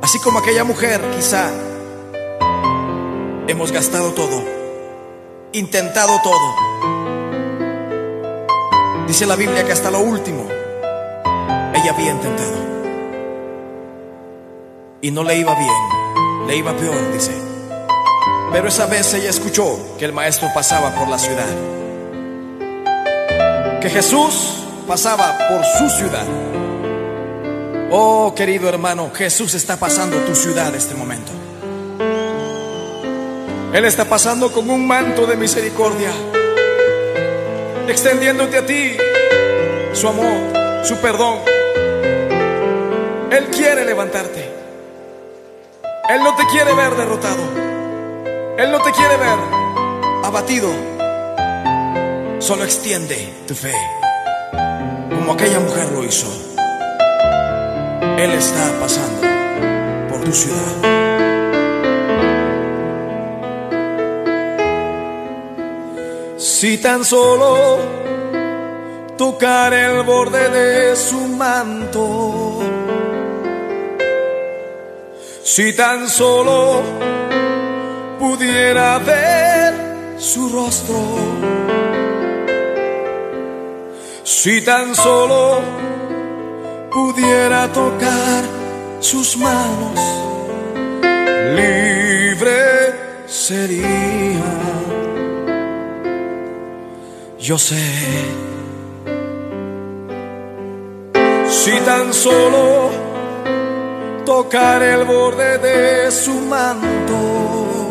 [0.02, 1.52] Así como aquella mujer, quizá
[3.48, 4.44] hemos gastado todo,
[5.52, 6.56] intentado todo.
[9.08, 10.48] Dice la Biblia que hasta lo último
[11.74, 12.66] ella había intentado.
[15.02, 17.45] Y no le iba bien, le iba peor, dice.
[18.56, 21.46] Pero esa vez ella escuchó que el maestro pasaba por la ciudad.
[23.82, 26.24] Que Jesús pasaba por su ciudad.
[27.92, 31.34] Oh, querido hermano, Jesús está pasando tu ciudad este momento.
[33.74, 36.12] Él está pasando con un manto de misericordia,
[37.90, 38.96] extendiéndote a ti
[39.92, 41.40] su amor, su perdón.
[43.32, 44.50] Él quiere levantarte.
[46.08, 47.65] Él no te quiere ver derrotado.
[48.58, 49.38] Él no te quiere ver
[50.24, 50.70] abatido.
[52.40, 53.74] Solo extiende tu fe,
[55.10, 56.28] como aquella mujer lo hizo.
[58.18, 59.28] Él está pasando
[60.10, 60.96] por tu ciudad.
[66.38, 67.78] Si tan solo
[69.18, 72.60] tocar el borde de su manto,
[75.44, 77.15] si tan solo
[78.20, 79.74] pudiera ver
[80.18, 81.00] su rostro,
[84.24, 85.60] si tan solo
[86.92, 88.44] pudiera tocar
[89.00, 90.00] sus manos,
[91.56, 92.94] libre
[93.28, 94.76] sería.
[97.40, 97.76] Yo sé,
[101.48, 102.90] si tan solo
[104.26, 107.85] tocar el borde de su manto,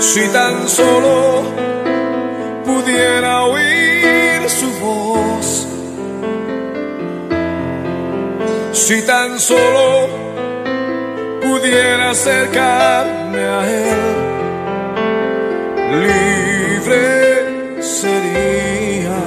[0.00, 1.42] si tan solo
[2.64, 5.68] pudiera oír su voz,
[8.72, 10.08] si tan solo
[11.42, 14.00] pudiera acercarme a él,
[16.02, 19.20] libre sería.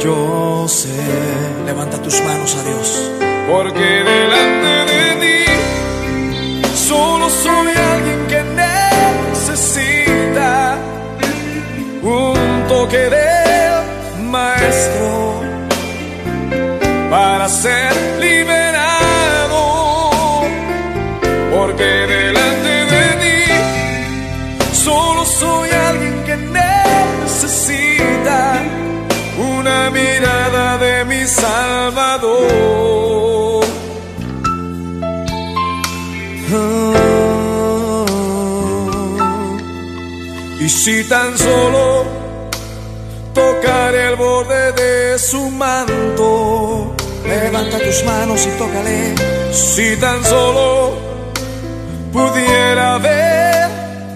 [0.00, 0.88] Yo sé,
[1.66, 3.12] levanta tus manos a Dios,
[3.50, 5.44] porque delante de ti
[6.74, 7.91] solo soy
[12.82, 13.74] toque del
[14.30, 15.40] maestro
[17.10, 19.62] para ser liberado,
[21.54, 23.40] porque delante de ti
[24.72, 26.36] solo soy alguien que
[27.26, 28.40] necesita
[29.56, 32.42] una mirada de mi Salvador.
[36.54, 36.94] Ah.
[40.58, 42.11] Y si tan solo
[43.92, 46.94] tocar el borde de su manto,
[47.26, 49.14] levanta tus manos y tócale.
[49.52, 50.96] Si tan solo
[52.12, 53.68] pudiera ver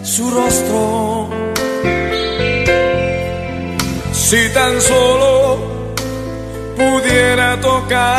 [0.02, 1.28] su rostro,
[4.12, 5.58] si tan solo
[6.76, 8.16] pudiera tocar